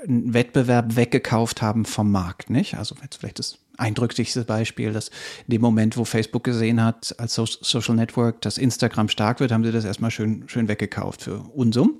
[0.06, 2.76] einen Wettbewerb weggekauft haben vom Markt, nicht?
[2.76, 5.08] Also jetzt vielleicht das eindrücklichste Beispiel, dass
[5.46, 9.64] in dem Moment, wo Facebook gesehen hat, als Social Network, dass Instagram stark wird, haben
[9.64, 11.98] sie das erstmal schön, schön weggekauft für Unsum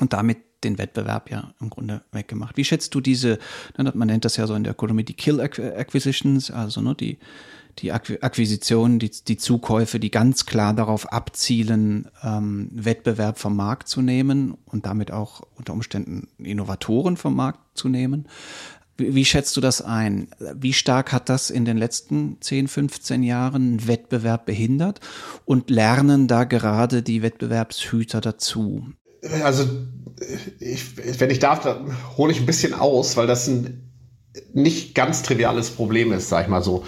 [0.00, 2.56] und damit den Wettbewerb ja im Grunde weggemacht.
[2.56, 3.38] Wie schätzt du diese,
[3.76, 7.18] ne, man nennt das ja so in der Ökonomie die Kill Acquisitions, also ne, die,
[7.78, 14.02] die Akquisitionen, die, die Zukäufe, die ganz klar darauf abzielen, ähm, Wettbewerb vom Markt zu
[14.02, 18.26] nehmen und damit auch unter Umständen Innovatoren vom Markt zu nehmen.
[18.98, 20.28] Wie, wie schätzt du das ein?
[20.54, 25.00] Wie stark hat das in den letzten 10, 15 Jahren Wettbewerb behindert
[25.46, 28.84] und lernen da gerade die Wettbewerbshüter dazu?
[29.42, 29.68] also
[30.60, 33.88] ich, wenn ich darf, dann hole ich ein bisschen aus, weil das ein
[34.52, 36.84] nicht ganz triviales Problem ist, sag ich mal so.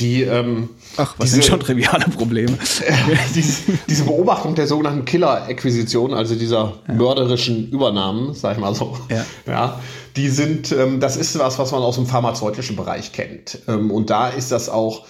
[0.00, 2.58] Die, ähm, Ach, was diese, sind schon triviale Probleme?
[3.34, 6.94] diese, diese, Beobachtung der sogenannten Killer-Akquisition, also dieser ja.
[6.94, 9.80] mörderischen Übernahmen, sag ich mal so, ja, ja
[10.16, 13.58] die sind, ähm, das ist was, was man aus dem pharmazeutischen Bereich kennt.
[13.68, 15.06] Ähm, und da ist das auch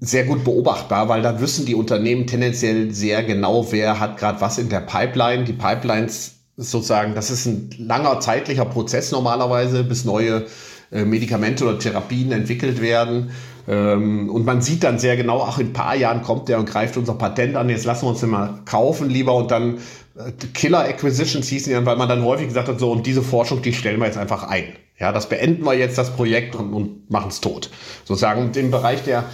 [0.00, 4.58] sehr gut beobachtbar, weil da wissen die Unternehmen tendenziell sehr genau, wer hat gerade was
[4.58, 5.44] in der Pipeline.
[5.44, 10.46] Die Pipelines sozusagen, das ist ein langer zeitlicher Prozess normalerweise, bis neue
[10.92, 13.30] äh, Medikamente oder Therapien entwickelt werden.
[13.66, 16.68] Ähm, und man sieht dann sehr genau, ach, in ein paar Jahren kommt der und
[16.68, 19.78] greift unser Patent an, jetzt lassen wir uns den mal kaufen lieber und dann
[20.16, 23.22] äh, Killer Acquisitions hießen die dann, weil man dann häufig gesagt hat, so, und diese
[23.22, 24.64] Forschung, die stellen wir jetzt einfach ein.
[24.98, 27.70] Ja, das beenden wir jetzt, das Projekt, und, und machen es tot.
[28.04, 29.24] Sozusagen im Bereich der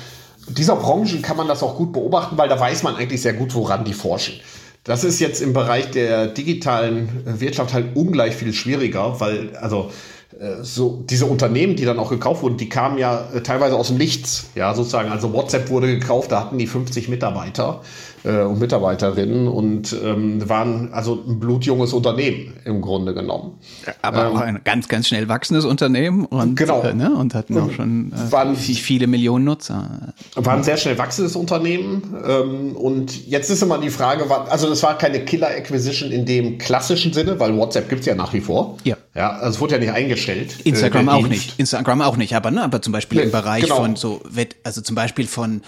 [0.49, 3.55] dieser Branchen kann man das auch gut beobachten, weil da weiß man eigentlich sehr gut,
[3.55, 4.41] woran die forschen.
[4.85, 9.91] Das ist jetzt im Bereich der digitalen Wirtschaft halt ungleich viel schwieriger, weil also
[10.63, 13.99] so diese Unternehmen, die dann auch gekauft wurden, die kamen ja äh, teilweise aus dem
[13.99, 15.11] Nichts, ja sozusagen.
[15.11, 17.83] Also WhatsApp wurde gekauft, da hatten die 50 Mitarbeiter
[18.25, 23.59] äh, und Mitarbeiterinnen und ähm, waren also ein blutjunges Unternehmen im Grunde genommen.
[24.03, 26.83] Aber ähm, auch ein ganz, ganz schnell wachsendes Unternehmen und, genau.
[26.83, 30.13] Äh, ne, und hatten auch schon äh, waren, viele Millionen Nutzer.
[30.35, 34.83] War ein sehr schnell wachsendes Unternehmen ähm, und jetzt ist immer die Frage, also das
[34.83, 38.77] war keine Killer-Acquisition in dem klassischen Sinne, weil WhatsApp gibt's ja nach wie vor.
[38.85, 38.97] Ja.
[39.15, 40.61] Ja, also es wurde ja nicht eingestellt.
[40.63, 41.59] Instagram äh, auch nicht.
[41.59, 43.77] Instagram auch nicht, aber ne, aber zum Beispiel nee, im Bereich genau.
[43.77, 44.21] von so,
[44.63, 45.63] also zum Beispiel von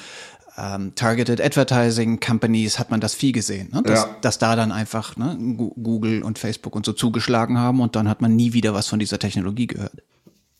[0.58, 3.82] ähm, Targeted Advertising Companies hat man das viel gesehen, ne?
[3.82, 4.16] dass, ja.
[4.20, 8.20] dass da dann einfach ne, Google und Facebook und so zugeschlagen haben und dann hat
[8.20, 10.02] man nie wieder was von dieser Technologie gehört.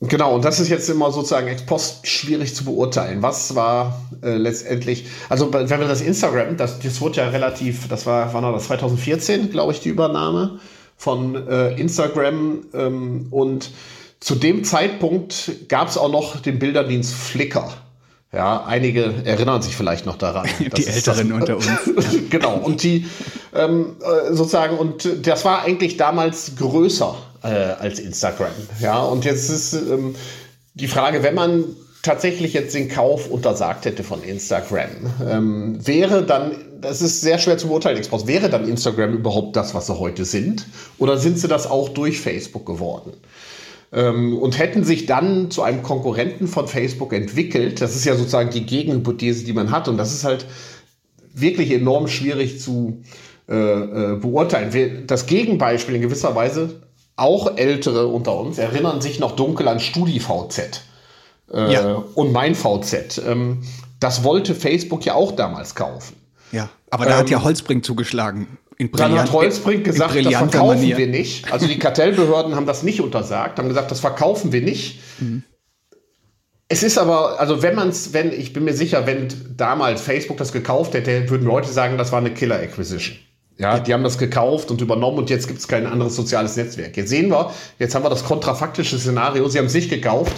[0.01, 3.23] Genau, und das ist jetzt immer sozusagen ex post schwierig zu beurteilen.
[3.23, 8.05] Was war äh, letztendlich, also wenn wir das Instagram, das, das wurde ja relativ, das
[8.05, 10.59] war, war das 2014, glaube ich, die Übernahme
[10.97, 13.71] von äh, Instagram ähm, und
[14.19, 17.73] zu dem Zeitpunkt gab es auch noch den Bilderdienst Flickr.
[18.33, 20.49] Ja, einige erinnern sich vielleicht noch daran.
[20.59, 21.67] die Älteren das, unter uns.
[22.31, 23.07] genau, und die
[23.55, 28.53] ähm, äh, sozusagen, und das war eigentlich damals größer äh, als Instagram.
[28.81, 30.15] Ja, und jetzt ist ähm,
[30.73, 31.65] die Frage, wenn man
[32.03, 34.89] tatsächlich jetzt den Kauf untersagt hätte von Instagram,
[35.29, 39.75] ähm, wäre dann, das ist sehr schwer zu beurteilen, Export, wäre dann Instagram überhaupt das,
[39.75, 40.67] was sie heute sind?
[40.99, 43.13] Oder sind sie das auch durch Facebook geworden?
[43.93, 48.51] Ähm, und hätten sich dann zu einem Konkurrenten von Facebook entwickelt, das ist ja sozusagen
[48.51, 50.47] die Gegenhypothese, die man hat, und das ist halt
[51.35, 53.03] wirklich enorm schwierig zu
[53.49, 55.07] äh, äh, beurteilen.
[55.07, 56.83] Das Gegenbeispiel in gewisser Weise
[57.17, 60.83] auch Ältere unter uns erinnern sich noch dunkel an StudiVZ
[61.53, 62.05] äh, ja.
[62.15, 63.21] und mein VZ.
[63.27, 63.63] Ähm,
[64.01, 66.17] das wollte Facebook ja auch damals kaufen.
[66.51, 68.59] Ja, aber da ähm, hat ja Holzbrink zugeschlagen.
[68.83, 70.99] In dann hat Holzbrink gesagt, das verkaufen Manier.
[70.99, 71.53] wir nicht.
[71.53, 74.99] Also die Kartellbehörden haben das nicht untersagt, haben gesagt, das verkaufen wir nicht.
[75.21, 75.45] Mhm.
[76.67, 80.37] Es ist aber, also wenn man es, wenn, ich bin mir sicher, wenn damals Facebook
[80.39, 83.19] das gekauft hätte, würden Leute sagen, das war eine Killer-Acquisition.
[83.57, 86.97] Ja, die haben das gekauft und übernommen und jetzt gibt es kein anderes soziales Netzwerk.
[86.97, 90.33] Jetzt sehen wir, jetzt haben wir das kontrafaktische Szenario, sie haben es nicht gekauft,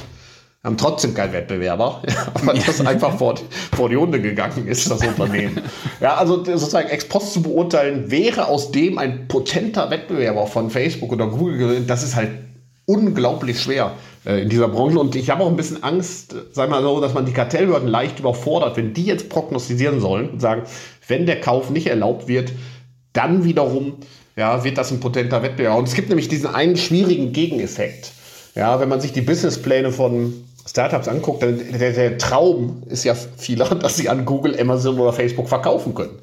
[0.64, 2.02] haben trotzdem keinen Wettbewerber,
[2.42, 3.34] weil das einfach vor,
[3.76, 5.60] vor die Hunde gegangen ist, das Unternehmen.
[6.00, 11.12] Ja, also sozusagen ex post zu beurteilen, wäre aus dem ein potenter Wettbewerber von Facebook
[11.12, 12.30] oder Google, das ist halt
[12.86, 13.92] unglaublich schwer
[14.24, 14.98] äh, in dieser Branche.
[14.98, 18.18] Und ich habe auch ein bisschen Angst, sag mal so, dass man die Kartellbehörden leicht
[18.18, 20.62] überfordert, wenn die jetzt prognostizieren sollen und sagen,
[21.08, 22.52] wenn der Kauf nicht erlaubt wird,
[23.12, 23.94] dann wiederum
[24.36, 25.78] ja, wird das ein potenter Wettbewerb.
[25.78, 28.12] Und es gibt nämlich diesen einen schwierigen Gegeneffekt.
[28.54, 33.74] Ja, wenn man sich die Businesspläne von Startups anguckt, der, der Traum ist ja vieler,
[33.74, 36.18] dass sie an Google, Amazon oder Facebook verkaufen können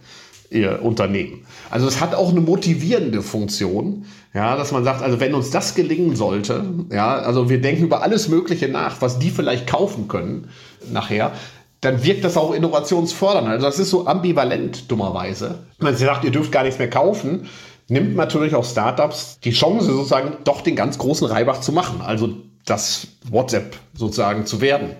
[0.51, 1.45] ihr Unternehmen.
[1.69, 5.75] Also es hat auch eine motivierende Funktion, ja, dass man sagt, also wenn uns das
[5.75, 10.49] gelingen sollte, ja, also wir denken über alles Mögliche nach, was die vielleicht kaufen können
[10.91, 11.31] nachher,
[11.79, 13.47] dann wirkt das auch innovationsfördernd.
[13.47, 15.59] Also das ist so ambivalent, dummerweise.
[15.79, 17.47] Wenn sie sagt, ihr dürft gar nichts mehr kaufen,
[17.87, 22.01] nimmt natürlich auch Startups die Chance, sozusagen doch den ganz großen Reibach zu machen.
[22.01, 24.91] Also das WhatsApp sozusagen zu werden.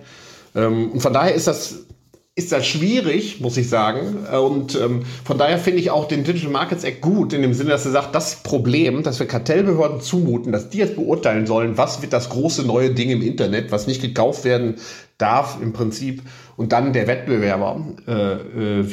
[0.54, 1.86] Ähm, und von daher ist das
[2.34, 4.24] ist das schwierig, muss ich sagen.
[4.26, 7.70] Und ähm, von daher finde ich auch den Digital Markets Act gut, in dem Sinne,
[7.70, 12.00] dass er sagt, das Problem, dass wir Kartellbehörden zumuten, dass die jetzt beurteilen sollen, was
[12.00, 14.76] wird das große neue Ding im Internet, was nicht gekauft werden
[15.18, 16.22] darf im Prinzip
[16.56, 18.90] und dann der Wettbewerber äh, äh,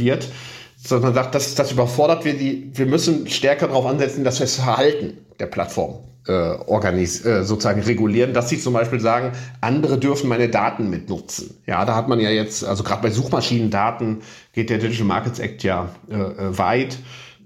[0.89, 4.55] sondern sagt, das, das überfordert wir die, wir müssen stärker darauf ansetzen, dass wir das
[4.55, 10.27] Verhalten der Plattform äh, organis äh, sozusagen regulieren, dass sie zum Beispiel sagen, andere dürfen
[10.29, 11.57] meine Daten mitnutzen.
[11.65, 14.21] Ja, da hat man ja jetzt, also gerade bei Suchmaschinendaten
[14.53, 16.97] geht der Digital Markets Act ja äh, äh weit,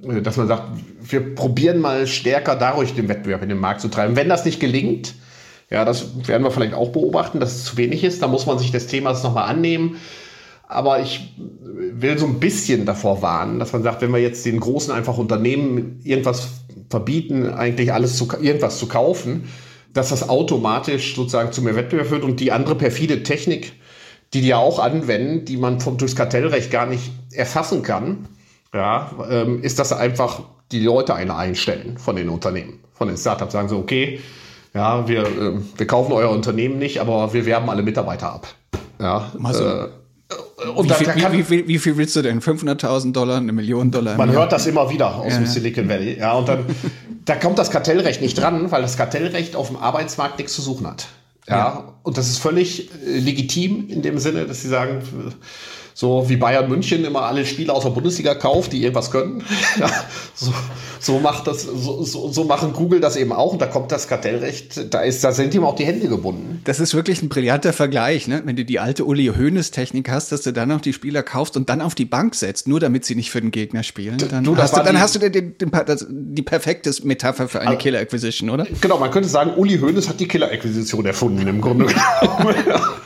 [0.04, 0.64] äh, dass man sagt,
[1.02, 4.16] wir probieren mal stärker dadurch den Wettbewerb in den Markt zu treiben.
[4.16, 5.16] Wenn das nicht gelingt,
[5.70, 8.22] ja, das werden wir vielleicht auch beobachten, dass es zu wenig ist.
[8.22, 9.98] Da muss man sich des Themas nochmal annehmen.
[10.74, 11.34] Aber ich
[11.94, 15.18] will so ein bisschen davor warnen, dass man sagt, wenn wir jetzt den großen einfach
[15.18, 16.50] Unternehmen irgendwas
[16.90, 19.50] verbieten, eigentlich alles zu, irgendwas zu kaufen,
[19.94, 23.74] dass das automatisch sozusagen zu mehr Wettbewerb führt und die andere perfide Technik,
[24.34, 28.28] die die ja auch anwenden, die man vom, durchs Kartellrecht gar nicht erfassen kann,
[28.74, 33.54] ja, ähm, ist, dass einfach die Leute eine einstellen von den Unternehmen, von den Startups,
[33.54, 34.20] sagen so, okay,
[34.74, 38.48] ja, wir, äh, wir kaufen euer Unternehmen nicht, aber wir werben alle Mitarbeiter ab.
[39.00, 39.90] Ja, also, äh,
[40.76, 42.42] und wie, viel, kann, wie, wie, wie, viel willst du denn?
[42.42, 44.18] 500.000 Dollar, eine Million Dollar?
[44.18, 46.18] Man hört das immer wieder aus ja, dem Silicon Valley.
[46.18, 46.66] Ja, und dann
[47.26, 50.88] da kommt das Kartellrecht nicht dran, weil das Kartellrecht auf dem Arbeitsmarkt nichts zu suchen
[50.88, 51.08] hat.
[51.48, 51.94] Ja, ja.
[52.04, 55.02] und das ist völlig äh, legitim in dem Sinne, dass sie sagen,
[55.94, 59.44] so wie Bayern München immer alle Spieler aus der Bundesliga kauft, die irgendwas können.
[59.80, 59.90] ja,
[60.34, 60.54] so,
[61.00, 64.08] so, macht das, so, so, so, machen Google das eben auch und da kommt das
[64.08, 66.62] Kartellrecht, da ist, da sind ihm auch die Hände gebunden.
[66.64, 68.42] Das ist wirklich ein brillanter Vergleich, ne?
[68.46, 71.58] Wenn du die alte Uli Hoeneß Technik hast, dass du dann auch die Spieler kaufst
[71.58, 74.44] und dann auf die Bank setzt, nur damit sie nicht für den Gegner spielen, dann,
[74.44, 75.72] du, hast, du, dann hast du den, den, den,
[76.36, 78.66] die perfekte Metapher für eine also, Killer Acquisition, oder?
[78.82, 82.56] Genau, man könnte sagen, Uli Hoeneß hat die Killer Acquisition erfunden im Grunde genommen.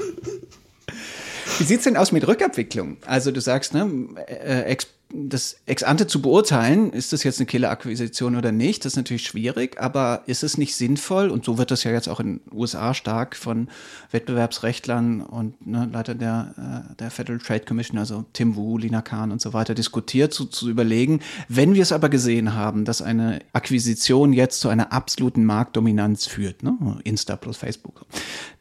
[1.60, 2.98] Wie sieht's denn aus mit Rückabwicklung?
[3.06, 3.90] Also du sagst, ne,
[4.28, 4.78] äh,
[5.14, 9.24] das ex ante zu beurteilen, ist das jetzt eine Killer-Akquisition oder nicht, das ist natürlich
[9.24, 12.42] schwierig, aber ist es nicht sinnvoll, und so wird das ja jetzt auch in den
[12.52, 13.70] USA stark von
[14.12, 16.54] Wettbewerbsrechtlern und ne, Leiter der,
[16.92, 20.46] äh, der Federal Trade Commission, also Tim Wu, Lina Kahn und so weiter, diskutiert, zu,
[20.46, 25.46] zu überlegen, wenn wir es aber gesehen haben, dass eine Akquisition jetzt zu einer absoluten
[25.46, 28.06] Marktdominanz führt, ne, Insta plus Facebook,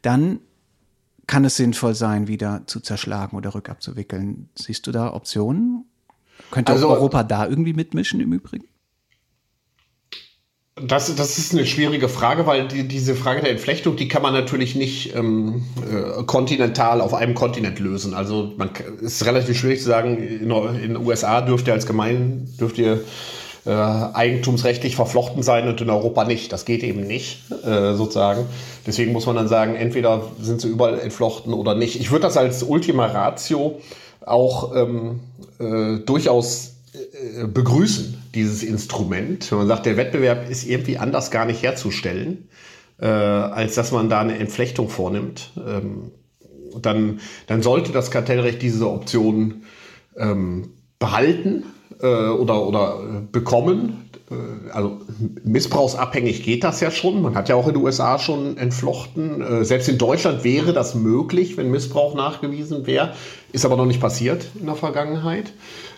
[0.03, 0.39] dann
[1.27, 4.49] kann es sinnvoll sein, wieder zu zerschlagen oder rückabzuwickeln.
[4.55, 5.85] Siehst du da Optionen?
[6.51, 8.67] Könnte also, Europa da irgendwie mitmischen im Übrigen?
[10.77, 14.35] Das, das ist eine schwierige Frage, weil die, diese Frage der Entflechtung, die kann man
[14.35, 18.13] natürlich nicht ähm, äh, kontinental auf einem Kontinent lösen.
[18.13, 18.69] Also man
[19.01, 23.03] ist relativ schwierig zu sagen, in, den USA dürft ihr als Gemein, dürft ihr
[23.67, 26.53] äh, eigentumsrechtlich verflochten sein und in Europa nicht.
[26.53, 28.47] Das geht eben nicht, äh, sozusagen.
[28.87, 32.01] Deswegen muss man dann sagen, entweder sind sie überall entflochten oder nicht.
[32.01, 33.81] Ich würde das als Ultima Ratio
[34.25, 35.21] auch ähm,
[35.59, 39.51] äh, durchaus äh, begrüßen, dieses Instrument.
[39.51, 42.49] Wenn man sagt, der Wettbewerb ist irgendwie anders gar nicht herzustellen,
[43.01, 46.13] äh, als dass man da eine Entflechtung vornimmt, ähm,
[46.81, 49.65] dann, dann sollte das Kartellrecht diese Option
[50.17, 51.65] ähm, behalten
[52.01, 54.07] oder, oder bekommen.
[54.31, 54.99] Äh, also
[55.45, 57.23] missbrauchsabhängig geht das ja schon.
[57.23, 59.41] Man hat ja auch in den USA schon entflochten.
[59.41, 63.13] Äh, selbst in Deutschland wäre das möglich, wenn Missbrauch nachgewiesen wäre.
[63.53, 65.53] Ist aber noch nicht passiert in der Vergangenheit.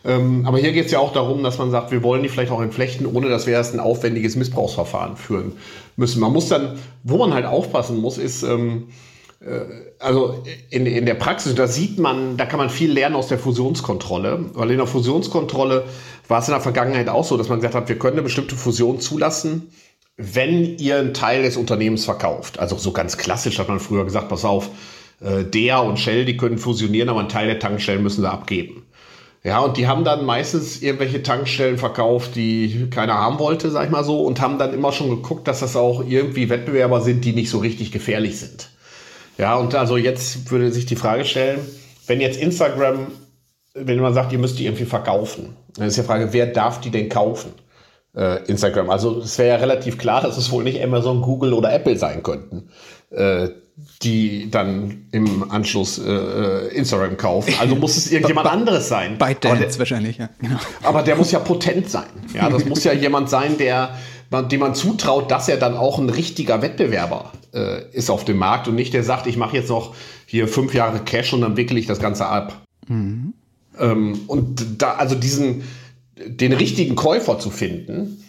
[0.04, 2.52] Ähm, aber hier geht es ja auch darum, dass man sagt, wir wollen die vielleicht
[2.52, 5.52] auch entflechten, ohne dass wir erst ein aufwendiges Missbrauchsverfahren führen
[5.96, 6.20] müssen.
[6.20, 8.88] Man muss dann, wo man halt aufpassen muss, ist, ähm,
[9.40, 13.28] äh, also in, in der Praxis, da sieht man, da kann man viel lernen aus
[13.28, 15.84] der Fusionskontrolle, weil in der Fusionskontrolle
[16.28, 18.54] war es in der Vergangenheit auch so, dass man gesagt hat, wir können eine bestimmte
[18.54, 19.70] Fusion zulassen,
[20.16, 22.58] wenn ihr einen Teil des Unternehmens verkauft.
[22.58, 24.70] Also so ganz klassisch hat man früher gesagt, pass auf,
[25.20, 28.84] äh, der und Shell, die können fusionieren, aber einen Teil der Tankstellen müssen sie abgeben.
[29.44, 33.90] Ja, und die haben dann meistens irgendwelche Tankstellen verkauft, die keiner haben wollte, sag ich
[33.90, 37.32] mal so, und haben dann immer schon geguckt, dass das auch irgendwie Wettbewerber sind, die
[37.32, 38.70] nicht so richtig gefährlich sind.
[39.38, 41.60] Ja, und also jetzt würde sich die Frage stellen,
[42.06, 43.06] wenn jetzt Instagram,
[43.74, 46.90] wenn man sagt, ihr müsst die irgendwie verkaufen, dann ist die Frage, wer darf die
[46.90, 47.52] denn kaufen?
[48.16, 48.90] Äh, Instagram.
[48.90, 52.22] Also es wäre ja relativ klar, dass es wohl nicht Amazon, Google oder Apple sein
[52.22, 52.70] könnten,
[53.10, 53.48] äh,
[54.02, 57.54] die dann im Anschluss äh, äh Instagram kaufen.
[57.60, 59.18] Also muss es irgendjemand anderes sein.
[59.18, 60.30] ByteDance wahrscheinlich, ja.
[60.40, 60.56] Genau.
[60.82, 62.08] Aber der muss ja potent sein.
[62.34, 63.90] Ja, das muss ja jemand sein, der
[64.30, 68.68] dem man zutraut, dass er dann auch ein richtiger Wettbewerber äh, ist auf dem Markt
[68.68, 69.94] und nicht der sagt, ich mache jetzt noch
[70.26, 72.62] hier fünf Jahre Cash und dann wickele ich das Ganze ab.
[72.88, 73.34] Mhm.
[73.78, 75.62] Ähm, und da, also diesen,
[76.26, 78.24] den richtigen Käufer zu finden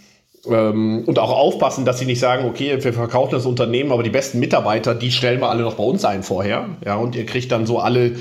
[0.47, 4.09] ähm, und auch aufpassen, dass sie nicht sagen, okay, wir verkaufen das Unternehmen, aber die
[4.09, 6.69] besten Mitarbeiter, die stellen wir alle noch bei uns ein vorher.
[6.85, 8.15] Ja, und ihr kriegt dann so alle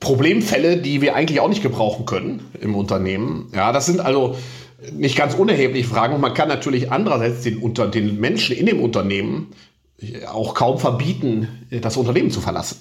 [0.00, 3.50] Problemfälle, die wir eigentlich auch nicht gebrauchen können im Unternehmen.
[3.54, 4.36] Ja, das sind also
[4.92, 6.14] nicht ganz unerhebliche Fragen.
[6.14, 9.48] Und man kann natürlich andererseits den, unter, den Menschen in dem Unternehmen
[10.26, 12.78] auch kaum verbieten, das Unternehmen zu verlassen.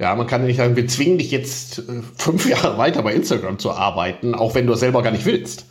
[0.00, 3.58] Ja, man kann nicht sagen, wir zwingen dich jetzt äh, fünf Jahre weiter bei Instagram
[3.58, 5.66] zu arbeiten, auch wenn du es selber gar nicht willst.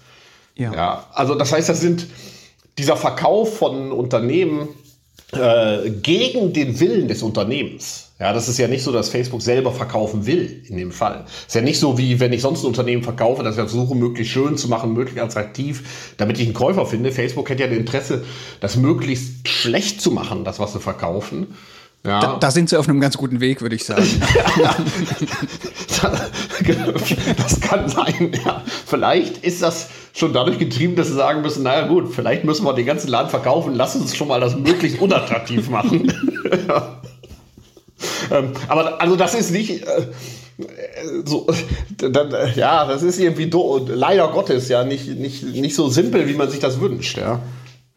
[0.56, 0.74] Ja.
[0.74, 1.08] ja.
[1.14, 2.08] Also das heißt, das sind
[2.78, 4.70] dieser Verkauf von Unternehmen
[5.32, 8.07] äh, gegen den Willen des Unternehmens.
[8.20, 11.26] Ja, das ist ja nicht so, dass Facebook selber verkaufen will in dem Fall.
[11.46, 14.34] Ist ja nicht so, wie wenn ich sonst ein Unternehmen verkaufe, dass ich versuche, möglichst
[14.34, 17.12] schön zu machen, möglichst attraktiv, damit ich einen Käufer finde.
[17.12, 18.26] Facebook hätte ja das Interesse,
[18.60, 21.56] das möglichst schlecht zu machen, das, was sie verkaufen.
[22.04, 22.20] Ja.
[22.20, 24.04] Da, da, sind sie auf einem ganz guten Weg, würde ich sagen.
[24.62, 24.76] ja,
[27.36, 28.64] das kann sein, ja.
[28.86, 32.74] Vielleicht ist das schon dadurch getrieben, dass sie sagen müssen, naja gut, vielleicht müssen wir
[32.74, 36.12] den ganzen Laden verkaufen, lass uns schon mal das möglichst unattraktiv machen.
[36.68, 36.97] ja.
[38.32, 40.08] Ähm, aber also das ist nicht äh,
[41.26, 41.48] so,
[41.98, 46.34] dann, ja, das ist irgendwie do, leider Gottes ja nicht, nicht, nicht so simpel, wie
[46.34, 47.40] man sich das wünscht, ja.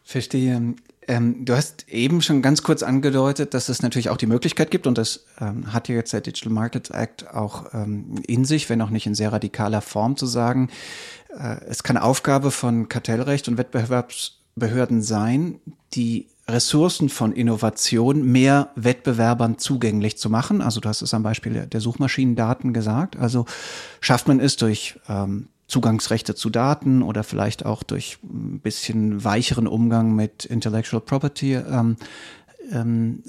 [0.03, 0.75] Verstehe.
[1.07, 4.85] Ähm, du hast eben schon ganz kurz angedeutet, dass es natürlich auch die Möglichkeit gibt,
[4.85, 8.81] und das ähm, hat ja jetzt der Digital Markets Act auch ähm, in sich, wenn
[8.81, 10.69] auch nicht in sehr radikaler Form zu sagen,
[11.35, 15.59] äh, es kann Aufgabe von Kartellrecht und Wettbewerbsbehörden sein,
[15.93, 20.61] die Ressourcen von Innovation mehr Wettbewerbern zugänglich zu machen.
[20.61, 23.17] Also du hast es am Beispiel der Suchmaschinendaten gesagt.
[23.17, 23.45] Also
[23.99, 29.67] schafft man es durch ähm, Zugangsrechte zu Daten oder vielleicht auch durch ein bisschen weicheren
[29.67, 31.95] Umgang mit Intellectual Property, ähm,
[32.71, 33.23] ähm,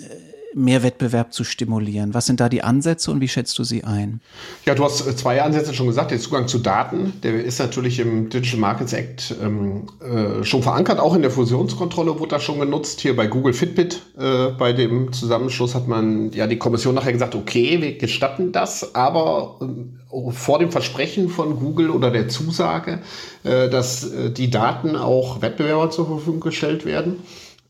[0.55, 2.14] mehr Wettbewerb zu stimulieren?
[2.14, 4.20] Was sind da die Ansätze und wie schätzt du sie ein?
[4.64, 6.11] Ja, du hast zwei Ansätze schon gesagt.
[6.11, 10.98] Der Zugang zu Daten, der ist natürlich im Digital Markets Act ähm, äh, schon verankert.
[10.98, 13.00] Auch in der Fusionskontrolle wurde das schon genutzt.
[13.00, 17.34] Hier bei Google Fitbit, äh, bei dem Zusammenschluss hat man ja die Kommission nachher gesagt,
[17.34, 23.00] okay, wir gestatten das, aber äh, vor dem Versprechen von Google oder der Zusage,
[23.44, 27.20] äh, dass äh, die Daten auch Wettbewerber zur Verfügung gestellt werden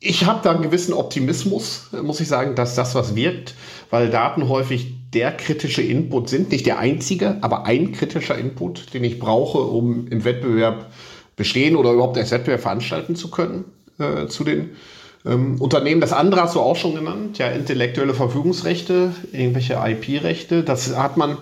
[0.04, 3.54] ich habe da einen gewissen Optimismus, muss ich sagen, dass das was wirkt,
[3.90, 9.04] weil Daten häufig der kritische Input sind, nicht der einzige, aber ein kritischer Input, den
[9.04, 10.90] ich brauche, um im Wettbewerb
[11.36, 13.64] bestehen oder überhaupt als Wettbewerb veranstalten zu können
[13.98, 14.70] äh, zu den
[15.24, 16.00] ähm, Unternehmen.
[16.00, 20.64] Das andere hast du auch schon genannt, ja, intellektuelle Verfügungsrechte, irgendwelche IP-Rechte.
[20.64, 21.38] Das hat man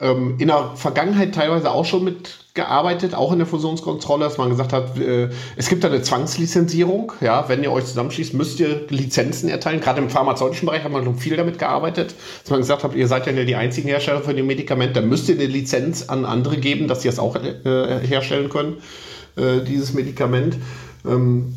[0.00, 2.04] ähm, in der Vergangenheit teilweise auch schon
[2.52, 7.12] mitgearbeitet, auch in der Fusionskontrolle, dass man gesagt hat, äh, es gibt eine Zwangslizenzierung.
[7.22, 9.80] Ja, wenn ihr euch zusammenschließt, müsst ihr Lizenzen erteilen.
[9.80, 13.08] Gerade im pharmazeutischen Bereich hat man schon viel damit gearbeitet, dass man gesagt hat, ihr
[13.08, 16.58] seid ja die einzigen Hersteller für die Medikamente, dann müsst ihr eine Lizenz an andere
[16.58, 18.82] geben, dass sie es auch äh, herstellen können,
[19.36, 20.58] äh, dieses Medikament.
[21.04, 21.54] Ähm,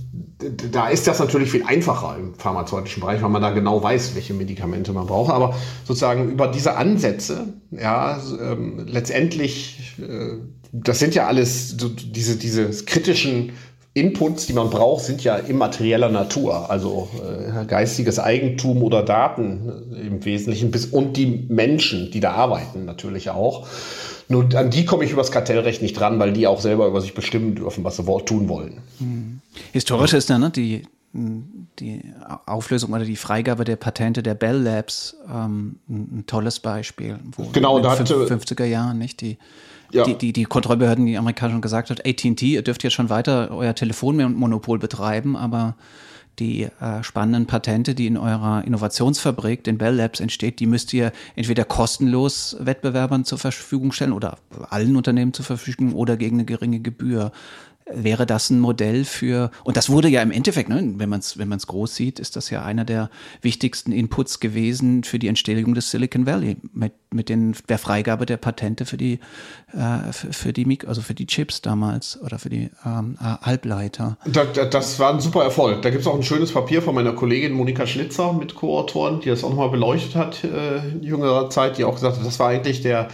[0.71, 4.33] da ist das natürlich viel einfacher im pharmazeutischen Bereich, weil man da genau weiß, welche
[4.33, 5.31] Medikamente man braucht.
[5.31, 10.37] Aber sozusagen über diese Ansätze, ja, ähm, letztendlich, äh,
[10.71, 13.53] das sind ja alles so diese, diese kritischen
[13.93, 19.71] Inputs, die man braucht, sind ja immaterieller Natur, also äh, geistiges Eigentum oder Daten
[20.05, 23.65] im Wesentlichen bis, und die Menschen, die da arbeiten, natürlich auch.
[24.27, 27.13] Nur an die komme ich übers Kartellrecht nicht dran, weil die auch selber über sich
[27.13, 28.81] bestimmen dürfen, was sie tun wollen.
[28.99, 29.34] Hm.
[29.72, 30.84] Historisch ist da ne, die,
[31.14, 32.01] die
[32.45, 37.20] Auflösung oder die Freigabe der Patente der Bell Labs ähm, ein tolles Beispiel.
[37.32, 39.22] Wo genau, in den 50er Jahren, nicht?
[39.22, 39.38] Die,
[39.91, 40.03] ja.
[40.03, 43.76] die, die, die Kontrollbehörden, die amerikanischen gesagt hat, AT&T, ihr dürft jetzt schon weiter euer
[43.76, 45.76] Telefonmonopol betreiben, aber
[46.39, 51.12] die äh, spannenden Patente, die in eurer Innovationsfabrik, den Bell Labs, entsteht, die müsst ihr
[51.36, 54.38] entweder kostenlos Wettbewerbern zur Verfügung stellen oder
[54.70, 57.32] allen Unternehmen zur Verfügung oder gegen eine geringe Gebühr
[57.88, 61.38] wäre das ein Modell für, und das wurde ja im Endeffekt, ne, wenn man es
[61.38, 63.09] wenn groß sieht, ist das ja einer der
[63.41, 68.38] wichtigsten Inputs gewesen für die Entstehung des Silicon Valley, mit, mit den, der Freigabe der
[68.38, 69.19] Patente für die,
[69.71, 74.17] äh, für, für die, also für die Chips damals oder für die ähm, äh, Halbleiter.
[74.25, 75.83] Das, das war ein super Erfolg.
[75.83, 79.29] Da gibt es auch ein schönes Papier von meiner Kollegin Monika Schnitzer mit Co-Autoren, die
[79.29, 82.49] das auch nochmal beleuchtet hat äh, in jüngerer Zeit, die auch gesagt hat, das war
[82.49, 83.09] eigentlich der,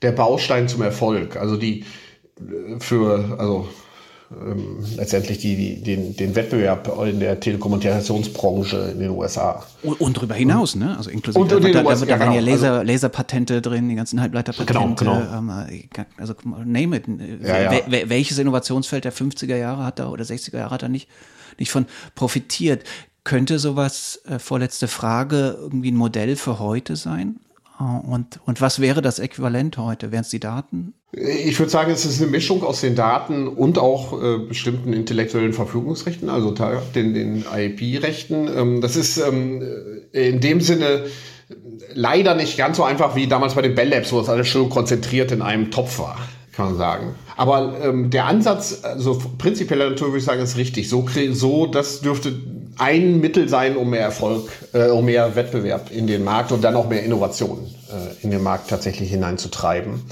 [0.00, 1.36] der Baustein zum Erfolg.
[1.36, 1.84] Also die
[2.40, 3.68] äh, für, also
[4.30, 9.64] ähm, letztendlich die, die, den, den Wettbewerb in der Telekommunikationsbranche in den USA.
[9.82, 10.96] Und, und darüber hinaus, ne?
[10.96, 12.34] Also inklusive und, und da, da, da, da ja, genau.
[12.34, 15.04] ja Laser, also, Laserpatente drin, die ganzen Halbleiterpatente.
[15.04, 15.36] Genau, genau.
[15.36, 15.50] Ähm,
[16.16, 17.04] also name it.
[17.42, 18.08] Ja, ja.
[18.08, 21.08] welches Innovationsfeld der 50er Jahre hat da oder 60er Jahre hat da nicht,
[21.58, 22.84] nicht von profitiert?
[23.24, 27.40] Könnte sowas, äh, vorletzte Frage, irgendwie ein Modell für heute sein?
[27.78, 30.12] Äh, und, und was wäre das Äquivalent heute?
[30.12, 30.94] Wären es die Daten?
[31.12, 35.52] Ich würde sagen, es ist eine Mischung aus den Daten und auch äh, bestimmten intellektuellen
[35.52, 36.52] Verfügungsrechten, also
[36.94, 38.48] den, den IP-Rechten.
[38.48, 39.62] Ähm, das ist ähm,
[40.12, 41.04] in dem Sinne
[41.92, 44.70] leider nicht ganz so einfach wie damals bei den Bell Labs, wo das alles schon
[44.70, 46.18] konzentriert in einem Topf war,
[46.52, 47.14] kann man sagen.
[47.36, 50.88] Aber ähm, der Ansatz, also prinzipieller Natur würde ich sagen, ist richtig.
[50.88, 52.32] So, so das dürfte
[52.78, 56.76] ein Mittel sein, um mehr Erfolg, äh, um mehr Wettbewerb in den Markt und dann
[56.76, 60.02] auch mehr Innovation äh, in den Markt tatsächlich hineinzutreiben.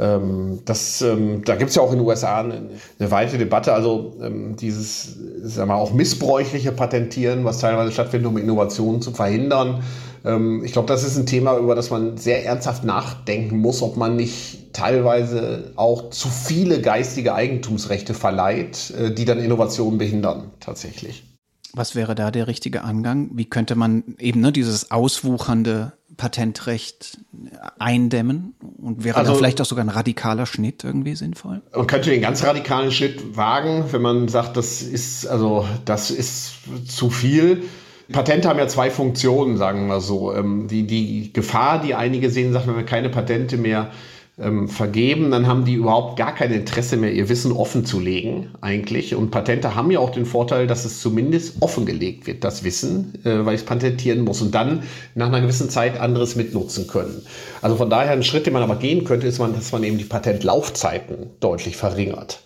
[0.00, 3.74] Ähm, das, ähm, da gibt es ja auch in den USA eine, eine weite Debatte,
[3.74, 9.82] also ähm, dieses, sagen wir auch missbräuchliche Patentieren, was teilweise stattfindet, um Innovationen zu verhindern.
[10.24, 13.98] Ähm, ich glaube, das ist ein Thema, über das man sehr ernsthaft nachdenken muss, ob
[13.98, 21.29] man nicht teilweise auch zu viele geistige Eigentumsrechte verleiht, äh, die dann Innovationen behindern, tatsächlich.
[21.72, 23.30] Was wäre da der richtige Angang?
[23.34, 27.18] Wie könnte man eben ne, dieses auswuchernde Patentrecht
[27.78, 28.54] eindämmen?
[28.78, 31.62] Und wäre also, da vielleicht auch sogar ein radikaler Schnitt irgendwie sinnvoll?
[31.74, 36.54] Man könnte den ganz radikalen Schnitt wagen, wenn man sagt, das ist, also, das ist
[36.86, 37.64] zu viel.
[38.12, 40.34] Patente haben ja zwei Funktionen, sagen wir so.
[40.34, 43.90] Ähm, die, die Gefahr, die einige sehen, sagt, wenn wir keine Patente mehr
[44.38, 48.50] ähm, vergeben, dann haben die überhaupt gar kein Interesse mehr, ihr Wissen offen zu legen,
[48.60, 49.14] eigentlich.
[49.14, 53.44] Und Patente haben ja auch den Vorteil, dass es zumindest offengelegt wird, das Wissen, äh,
[53.44, 54.82] weil ich es patentieren muss und dann
[55.14, 57.22] nach einer gewissen Zeit anderes mitnutzen können.
[57.62, 59.98] Also von daher ein Schritt, den man aber gehen könnte, ist, man, dass man eben
[59.98, 62.42] die Patentlaufzeiten deutlich verringert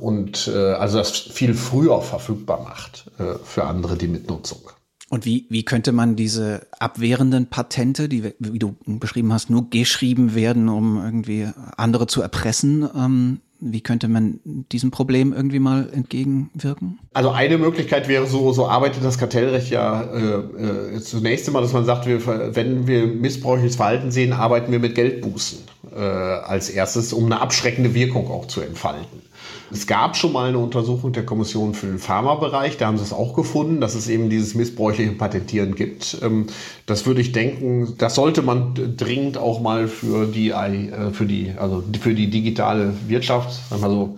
[0.00, 4.60] und äh, also das viel früher verfügbar macht äh, für andere die Mitnutzung.
[5.08, 10.34] Und wie, wie könnte man diese abwehrenden Patente, die, wie du beschrieben hast, nur geschrieben
[10.34, 14.40] werden, um irgendwie andere zu erpressen, ähm, Wie könnte man
[14.70, 16.98] diesem Problem irgendwie mal entgegenwirken?
[17.14, 21.72] Also eine Möglichkeit wäre so, so arbeitet das Kartellrecht ja äh, äh, zunächst einmal, dass
[21.72, 25.60] man sagt, wir, wenn wir missbräuchliches Verhalten sehen, arbeiten wir mit Geldbußen
[25.94, 29.22] äh, als erstes, um eine abschreckende Wirkung auch zu entfalten.
[29.70, 33.12] Es gab schon mal eine Untersuchung der Kommission für den Pharmabereich, da haben sie es
[33.12, 36.18] auch gefunden, dass es eben dieses missbräuchliche Patentieren gibt.
[36.22, 36.46] Ähm,
[36.86, 41.52] das würde ich denken, das sollte man dringend auch mal für die, äh, für die,
[41.56, 44.16] also für die digitale Wirtschaft, sagen wir so,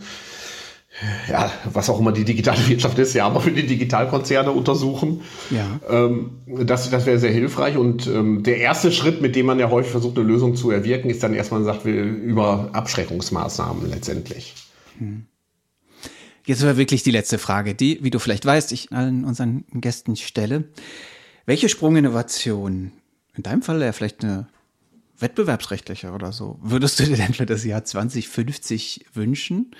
[1.31, 5.23] ja, was auch immer die digitale Wirtschaft ist, ja, aber für die Digitalkonzerne untersuchen.
[5.51, 5.81] Ja.
[5.89, 7.77] Ähm, das das wäre sehr hilfreich.
[7.77, 11.11] Und ähm, der erste Schritt, mit dem man ja häufig versucht, eine Lösung zu erwirken,
[11.11, 14.55] ist dann erstmal sagt, wir über Abschreckungsmaßnahmen letztendlich.
[14.99, 15.27] Hm.
[16.49, 20.17] Jetzt war wirklich die letzte Frage, die, wie du vielleicht weißt, ich allen unseren Gästen
[20.17, 20.65] stelle.
[21.45, 22.91] Welche Sprunginnovation,
[23.35, 24.49] in deinem Fall ja vielleicht eine
[25.19, 29.73] wettbewerbsrechtliche oder so, würdest du dir denn für das Jahr 2050 wünschen?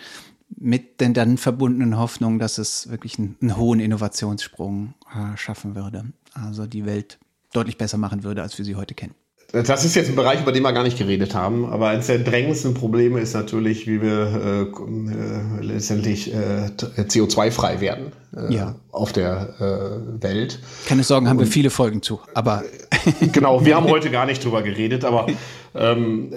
[0.59, 6.05] Mit den dann verbundenen Hoffnungen, dass es wirklich einen, einen hohen Innovationssprung äh, schaffen würde.
[6.35, 7.19] Also die Welt
[7.55, 9.15] deutlich besser machen würde, als wir sie heute kennen.
[9.51, 12.19] Das ist jetzt ein Bereich, über den wir gar nicht geredet haben, aber eines der
[12.19, 18.75] drängendsten Probleme ist natürlich, wie wir äh, äh letztendlich äh, CO2-frei werden äh, ja.
[18.93, 20.59] auf der äh, Welt.
[20.87, 22.63] Keine Sorgen, haben Und, wir viele Folgen zu, aber.
[23.33, 25.29] genau, wir haben heute gar nicht drüber geredet, aber
[25.75, 26.31] ähm,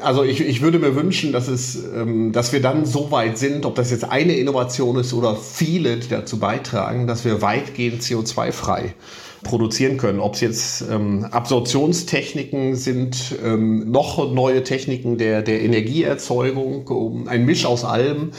[0.00, 3.66] also ich, ich würde mir wünschen, dass es, ähm, dass wir dann so weit sind,
[3.66, 8.94] ob das jetzt eine Innovation ist oder viele, die dazu beitragen, dass wir weitgehend CO2-frei
[9.42, 10.20] produzieren können.
[10.20, 17.44] Ob es jetzt ähm, Absorptionstechniken sind, ähm, noch neue Techniken der, der Energieerzeugung, um, ein
[17.44, 18.32] Misch aus allem.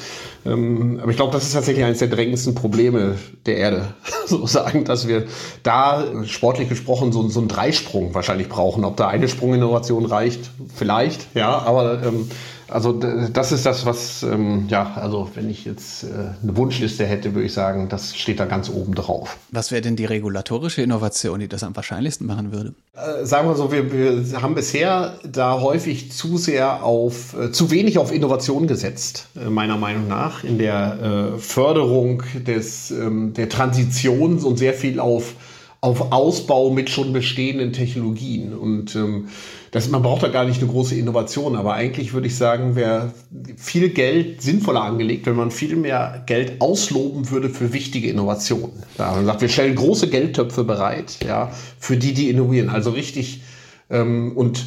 [0.45, 3.93] Ähm, aber ich glaube, das ist tatsächlich eines der drängendsten Probleme der Erde,
[4.25, 5.25] sozusagen, dass wir
[5.63, 8.83] da sportlich gesprochen so, so einen Dreisprung wahrscheinlich brauchen.
[8.85, 12.29] Ob da eine Sprunginnovation reicht, vielleicht, ja, aber ähm,
[12.69, 16.07] also das ist das, was, ähm, ja, also wenn ich jetzt äh,
[16.41, 19.37] eine Wunschliste hätte, würde ich sagen, das steht da ganz oben drauf.
[19.51, 22.73] Was wäre denn die regulatorische Innovation, die das am wahrscheinlichsten machen würde?
[22.93, 27.71] Äh, sagen wir so, wir, wir haben bisher da häufig zu sehr auf, äh, zu
[27.71, 33.49] wenig auf Innovation gesetzt, äh, meiner Meinung nach, in der äh, Förderung des, ähm, der
[33.49, 35.35] Transition und sehr viel auf,
[35.81, 39.29] auf Ausbau mit schon bestehenden Technologien und ähm,
[39.71, 43.13] das, man braucht da gar nicht eine große Innovation, aber eigentlich würde ich sagen, wäre
[43.57, 48.83] viel Geld sinnvoller angelegt, wenn man viel mehr Geld ausloben würde für wichtige Innovationen.
[48.97, 52.69] Ja, man sagt, wir stellen große Geldtöpfe bereit, ja, für die, die innovieren.
[52.69, 53.41] Also richtig
[53.89, 54.65] ähm, und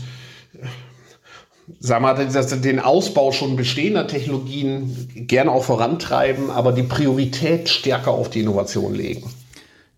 [1.80, 8.12] sagen wir mal, den Ausbau schon bestehender Technologien gerne auch vorantreiben, aber die Priorität stärker
[8.12, 9.30] auf die Innovation legen.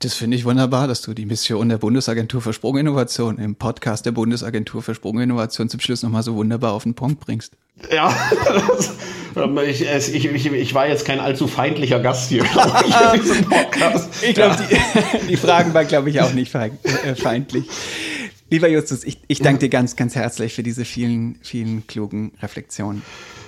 [0.01, 4.13] Das finde ich wunderbar, dass du die Mission der Bundesagentur für Sprunginnovation im Podcast der
[4.13, 7.53] Bundesagentur für Sprunginnovation zum Schluss nochmal so wunderbar auf den Punkt bringst.
[7.91, 8.15] Ja,
[9.67, 12.45] ich, ich, ich, ich, war jetzt kein allzu feindlicher Gast hier.
[12.45, 12.51] ich,
[14.29, 16.71] ich glaube, die, die, Fragen waren, glaube ich, auch nicht äh,
[17.17, 17.65] feindlich.
[18.51, 23.03] Lieber Justus, ich, ich danke dir ganz, ganz herzlich für diese vielen, vielen klugen Reflexionen.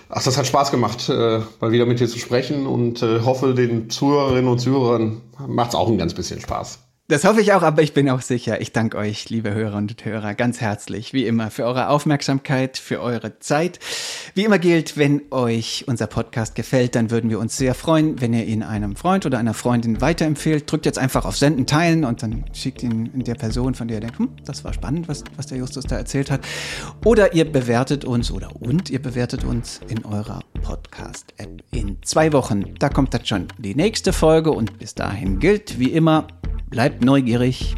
[0.09, 3.55] Ach, das hat Spaß gemacht, äh, mal wieder mit dir zu sprechen und äh, hoffe,
[3.55, 6.86] den Zuhörerinnen und Zuhörern macht es auch ein ganz bisschen Spaß.
[7.09, 8.61] Das hoffe ich auch, aber ich bin auch sicher.
[8.61, 13.01] Ich danke euch, liebe Hörer und Hörer, ganz herzlich, wie immer, für eure Aufmerksamkeit, für
[13.01, 13.79] eure Zeit.
[14.35, 18.35] Wie immer gilt, wenn euch unser Podcast gefällt, dann würden wir uns sehr freuen, wenn
[18.35, 20.69] ihr ihn einem Freund oder einer Freundin weiterempfehlt.
[20.69, 24.01] Drückt jetzt einfach auf Senden, Teilen und dann schickt ihn der Person, von der ihr
[24.01, 26.41] denkt, hm, das war spannend, was, was der Justus da erzählt hat.
[27.05, 31.63] Oder ihr bewertet uns oder und ihr bewertet uns in eurer Podcast-App.
[31.71, 35.93] In zwei Wochen, da kommt dann schon die nächste Folge und bis dahin gilt, wie
[35.93, 36.27] immer,
[36.97, 37.77] bleibt neugierig.